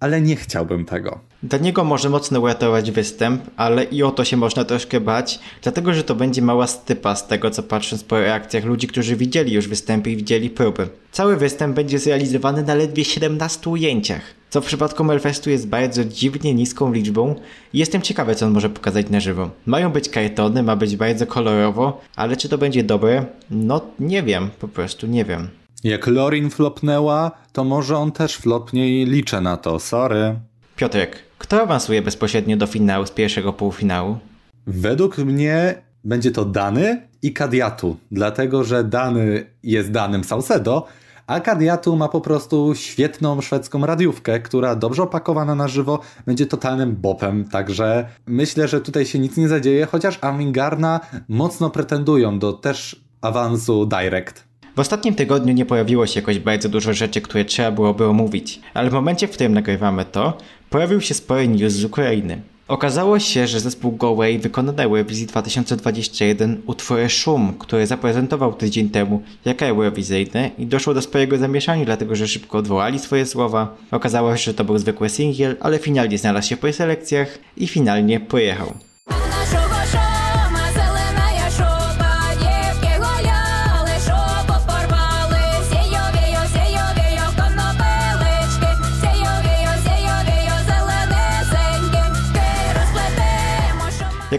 ale 0.04 0.20
nie 0.20 0.36
chciałbym 0.36 0.84
tego. 0.84 1.18
Dla 1.42 1.58
niego 1.58 1.84
może 1.84 2.10
mocno 2.10 2.40
uratować 2.40 2.90
występ, 2.90 3.42
ale 3.56 3.84
i 3.84 4.02
o 4.02 4.10
to 4.10 4.24
się 4.24 4.36
można 4.36 4.64
troszkę 4.64 5.00
bać, 5.00 5.40
dlatego 5.62 5.94
że 5.94 6.04
to 6.04 6.14
będzie 6.14 6.42
mała 6.42 6.66
stypa 6.66 7.16
z 7.16 7.26
tego, 7.26 7.50
co 7.50 7.62
patrząc 7.62 8.04
po 8.04 8.20
reakcjach 8.20 8.64
ludzi, 8.64 8.86
którzy 8.86 9.16
widzieli 9.16 9.52
już 9.52 9.68
występy 9.68 10.10
i 10.10 10.16
widzieli 10.16 10.50
próby. 10.50 10.88
Cały 11.12 11.36
występ 11.36 11.76
będzie 11.76 11.98
zrealizowany 11.98 12.62
na 12.62 12.74
ledwie 12.74 13.04
17 13.04 13.70
ujęciach, 13.70 14.22
co 14.50 14.60
w 14.60 14.66
przypadku 14.66 15.04
Melfestu 15.04 15.50
jest 15.50 15.68
bardzo 15.68 16.04
dziwnie 16.04 16.54
niską 16.54 16.92
liczbą 16.92 17.34
i 17.72 17.78
jestem 17.78 18.02
ciekawy, 18.02 18.34
co 18.34 18.46
on 18.46 18.52
może 18.52 18.70
pokazać 18.70 19.10
na 19.10 19.20
żywo. 19.20 19.50
Mają 19.66 19.90
być 19.92 20.08
kartony, 20.08 20.62
ma 20.62 20.76
być 20.76 20.96
bardzo 20.96 21.26
kolorowo, 21.26 22.00
ale 22.16 22.36
czy 22.36 22.48
to 22.48 22.58
będzie 22.58 22.82
dobre? 22.82 23.24
No 23.50 23.80
nie 24.00 24.22
wiem, 24.22 24.50
po 24.58 24.68
prostu 24.68 25.06
nie 25.06 25.24
wiem. 25.24 25.63
Jak 25.84 26.06
Lorin 26.06 26.50
flopnęła, 26.50 27.30
to 27.52 27.64
może 27.64 27.96
on 27.96 28.12
też 28.12 28.36
flopnie 28.36 29.02
i 29.02 29.06
liczę 29.06 29.40
na 29.40 29.56
to, 29.56 29.78
sorry. 29.78 30.34
Piotrek, 30.76 31.18
kto 31.38 31.62
awansuje 31.62 32.02
bezpośrednio 32.02 32.56
do 32.56 32.66
finału 32.66 33.06
z 33.06 33.10
pierwszego 33.10 33.52
półfinału? 33.52 34.18
Według 34.66 35.18
mnie 35.18 35.82
będzie 36.04 36.30
to 36.30 36.44
Dany 36.44 37.08
i 37.22 37.32
Kadiatu, 37.32 37.96
dlatego 38.10 38.64
że 38.64 38.84
Dany 38.84 39.46
jest 39.62 39.90
danym 39.90 40.24
Saucedo, 40.24 40.86
a 41.26 41.40
Kadiatu 41.40 41.96
ma 41.96 42.08
po 42.08 42.20
prostu 42.20 42.74
świetną 42.74 43.40
szwedzką 43.40 43.86
radiówkę, 43.86 44.40
która 44.40 44.76
dobrze 44.76 45.02
opakowana 45.02 45.54
na 45.54 45.68
żywo 45.68 46.00
będzie 46.26 46.46
totalnym 46.46 46.96
bopem, 46.96 47.44
także 47.44 48.08
myślę, 48.26 48.68
że 48.68 48.80
tutaj 48.80 49.06
się 49.06 49.18
nic 49.18 49.36
nie 49.36 49.48
zadzieje, 49.48 49.86
chociaż 49.86 50.18
Amingarna 50.20 51.00
mocno 51.28 51.70
pretendują 51.70 52.38
do 52.38 52.52
też 52.52 53.04
awansu 53.20 53.86
direct. 53.86 54.53
W 54.76 54.80
ostatnim 54.80 55.14
tygodniu 55.14 55.54
nie 55.54 55.66
pojawiło 55.66 56.06
się 56.06 56.20
jakoś 56.20 56.38
bardzo 56.38 56.68
dużo 56.68 56.94
rzeczy, 56.94 57.20
które 57.20 57.44
trzeba 57.44 57.70
byłoby 57.70 58.06
omówić, 58.06 58.60
ale 58.74 58.90
w 58.90 58.92
momencie, 58.92 59.28
w 59.28 59.30
którym 59.30 59.54
nagrywamy 59.54 60.04
to, 60.04 60.38
pojawił 60.70 61.00
się 61.00 61.14
spory 61.14 61.48
news 61.48 61.72
z 61.72 61.84
Ukrainy. 61.84 62.40
Okazało 62.68 63.18
się, 63.18 63.46
że 63.46 63.60
zespół 63.60 63.92
Go 63.92 64.08
Away 64.08 64.38
wykona 64.38 64.72
na 64.72 64.82
Eurowizji 64.82 65.26
2021 65.26 66.62
utwór 66.66 66.98
Szum, 67.08 67.54
który 67.58 67.86
zaprezentował 67.86 68.52
tydzień 68.52 68.90
temu 68.90 69.22
jako 69.44 69.64
eurowizyjny 69.66 70.50
i 70.58 70.66
doszło 70.66 70.94
do 70.94 71.02
swojego 71.02 71.38
zamieszania, 71.38 71.84
dlatego 71.84 72.16
że 72.16 72.28
szybko 72.28 72.58
odwołali 72.58 72.98
swoje 72.98 73.26
słowa. 73.26 73.76
Okazało 73.90 74.36
się, 74.36 74.44
że 74.44 74.54
to 74.54 74.64
był 74.64 74.78
zwykły 74.78 75.08
singiel, 75.08 75.56
ale 75.60 75.78
finalnie 75.78 76.18
znalazł 76.18 76.48
się 76.48 76.56
po 76.56 76.72
selekcjach 76.72 77.38
i 77.56 77.66
finalnie 77.66 78.20
pojechał. 78.20 78.74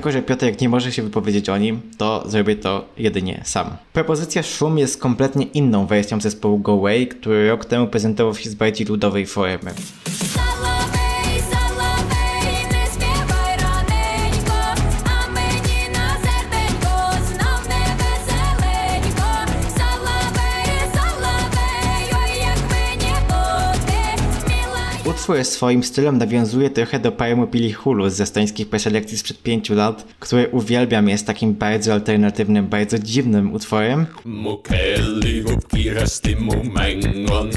Jako, 0.05 0.11
że 0.11 0.21
Piotrek 0.21 0.61
nie 0.61 0.69
może 0.69 0.91
się 0.91 1.03
wypowiedzieć 1.03 1.49
o 1.49 1.57
nim, 1.57 1.81
to 1.97 2.23
zrobię 2.29 2.55
to 2.55 2.85
jedynie 2.97 3.41
sam. 3.43 3.77
Propozycja 3.93 4.43
Szum 4.43 4.77
jest 4.77 5.01
kompletnie 5.01 5.45
inną 5.45 5.85
wersją 5.85 6.21
zespołu 6.21 6.59
Go 6.59 6.73
Away, 6.73 7.07
który 7.07 7.49
rok 7.49 7.65
temu 7.65 7.87
prezentował 7.87 8.35
się 8.35 8.49
z 8.49 8.55
bardziej 8.55 8.87
ludowej 8.87 9.25
formy. 9.25 9.71
Maxwell 25.25 25.45
swoim 25.45 25.83
stylem 25.83 26.17
nawiązuje 26.17 26.69
trochę 26.69 26.99
do 26.99 27.11
poemu 27.11 27.47
Billy 27.47 27.73
Hulu 27.73 28.09
z 28.09 28.21
estońskich 28.21 28.69
preselekcji 28.69 29.17
sprzed 29.17 29.43
pięciu 29.43 29.75
lat, 29.75 30.05
który 30.19 30.47
uwielbiam, 30.47 31.09
jest 31.09 31.27
takim 31.27 31.53
bardzo 31.53 31.93
alternatywnym, 31.93 32.67
bardzo 32.67 32.99
dziwnym 32.99 33.53
utworem. 33.53 34.05
Mengon 36.73 37.49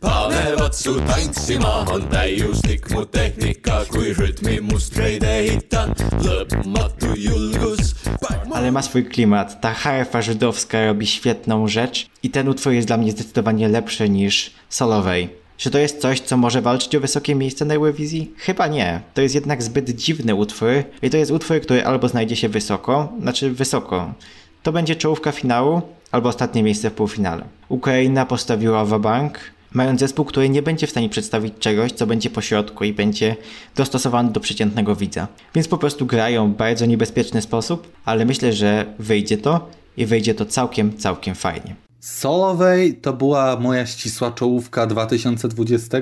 panevad 0.00 0.76
su 0.76 1.00
tantsima, 1.00 1.84
on 1.92 2.02
täiuslik 2.08 2.90
mu 2.90 3.04
tehnika, 3.06 3.84
kui 3.90 4.12
rütmi 4.14 4.60
mustreid 4.60 5.24
ehitan, 5.24 5.94
lõpmatu 6.22 7.14
julgus. 7.16 7.94
ale 8.54 8.70
ma 8.70 8.82
swój 8.82 9.04
klimat. 9.04 9.60
Ta 9.60 9.72
harfa 9.72 10.22
żydowska 10.22 10.86
robi 10.86 11.06
świetną 11.06 11.68
rzecz 11.68 12.06
i 12.22 12.30
ten 12.30 12.48
utwór 12.48 12.72
jest 12.72 12.86
dla 12.86 12.96
mnie 12.96 13.10
zdecydowanie 13.10 13.68
lepszy 13.68 14.08
niż 14.08 14.50
solowej. 14.68 15.28
Czy 15.56 15.70
to 15.70 15.78
jest 15.78 16.00
coś, 16.00 16.20
co 16.20 16.36
może 16.36 16.62
walczyć 16.62 16.96
o 16.96 17.00
wysokie 17.00 17.34
miejsce 17.34 17.64
na 17.64 17.74
Eurowizji? 17.74 18.32
Chyba 18.36 18.66
nie. 18.66 19.00
To 19.14 19.22
jest 19.22 19.34
jednak 19.34 19.62
zbyt 19.62 19.90
dziwny 19.90 20.34
utwór 20.34 20.84
i 21.02 21.10
to 21.10 21.16
jest 21.16 21.30
utwór, 21.30 21.60
który 21.60 21.84
albo 21.84 22.08
znajdzie 22.08 22.36
się 22.36 22.48
wysoko, 22.48 23.12
znaczy 23.20 23.50
wysoko. 23.50 24.14
To 24.62 24.72
będzie 24.72 24.96
czołówka 24.96 25.32
finału 25.32 25.82
albo 26.14 26.28
ostatnie 26.28 26.62
miejsce 26.62 26.90
w 26.90 26.94
półfinale. 26.94 27.44
Ukraina 27.68 28.26
postawiła 28.26 28.84
wabank, 28.84 29.38
mając 29.72 30.00
zespół, 30.00 30.24
który 30.24 30.48
nie 30.48 30.62
będzie 30.62 30.86
w 30.86 30.90
stanie 30.90 31.08
przedstawić 31.08 31.54
czegoś, 31.58 31.92
co 31.92 32.06
będzie 32.06 32.30
po 32.30 32.40
środku 32.40 32.84
i 32.84 32.92
będzie 32.92 33.36
dostosowany 33.76 34.32
do 34.32 34.40
przeciętnego 34.40 34.96
widza. 34.96 35.28
Więc 35.54 35.68
po 35.68 35.78
prostu 35.78 36.06
grają 36.06 36.52
w 36.52 36.56
bardzo 36.56 36.86
niebezpieczny 36.86 37.42
sposób, 37.42 37.92
ale 38.04 38.24
myślę, 38.24 38.52
że 38.52 38.94
wyjdzie 38.98 39.38
to 39.38 39.68
i 39.96 40.06
wyjdzie 40.06 40.34
to 40.34 40.46
całkiem, 40.46 40.96
całkiem 40.98 41.34
fajnie. 41.34 41.74
Solowej 42.00 42.94
to 42.94 43.12
była 43.12 43.56
moja 43.60 43.86
ścisła 43.86 44.30
czołówka 44.30 44.86
2020, 44.86 45.98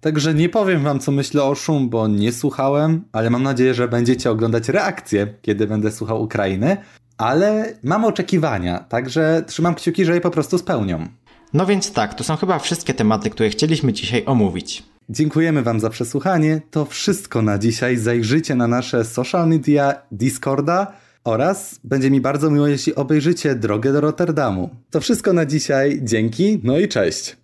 także 0.00 0.34
nie 0.34 0.48
powiem 0.48 0.82
wam 0.82 0.98
co 0.98 1.12
myślę 1.12 1.42
o 1.42 1.54
Szum, 1.54 1.88
bo 1.88 2.08
nie 2.08 2.32
słuchałem, 2.32 3.04
ale 3.12 3.30
mam 3.30 3.42
nadzieję, 3.42 3.74
że 3.74 3.88
będziecie 3.88 4.30
oglądać 4.30 4.68
reakcję, 4.68 5.34
kiedy 5.42 5.66
będę 5.66 5.92
słuchał 5.92 6.22
Ukrainy, 6.22 6.76
ale 7.18 7.74
mam 7.82 8.04
oczekiwania, 8.04 8.78
także 8.78 9.44
trzymam 9.46 9.74
kciuki, 9.74 10.04
że 10.04 10.14
je 10.14 10.20
po 10.20 10.30
prostu 10.30 10.58
spełnią. 10.58 11.08
No 11.52 11.66
więc 11.66 11.92
tak, 11.92 12.14
to 12.14 12.24
są 12.24 12.36
chyba 12.36 12.58
wszystkie 12.58 12.94
tematy, 12.94 13.30
które 13.30 13.50
chcieliśmy 13.50 13.92
dzisiaj 13.92 14.22
omówić. 14.26 14.82
Dziękujemy 15.08 15.62
Wam 15.62 15.80
za 15.80 15.90
przesłuchanie. 15.90 16.60
To 16.70 16.84
wszystko 16.84 17.42
na 17.42 17.58
dzisiaj. 17.58 17.96
Zajrzyjcie 17.96 18.54
na 18.54 18.68
nasze 18.68 19.04
social 19.04 19.48
media, 19.48 19.94
Discorda 20.12 20.92
oraz 21.24 21.80
będzie 21.84 22.10
mi 22.10 22.20
bardzo 22.20 22.50
miło, 22.50 22.66
jeśli 22.66 22.94
obejrzycie 22.94 23.54
drogę 23.54 23.92
do 23.92 24.00
Rotterdamu. 24.00 24.70
To 24.90 25.00
wszystko 25.00 25.32
na 25.32 25.46
dzisiaj. 25.46 26.00
Dzięki, 26.02 26.60
no 26.62 26.78
i 26.78 26.88
cześć. 26.88 27.36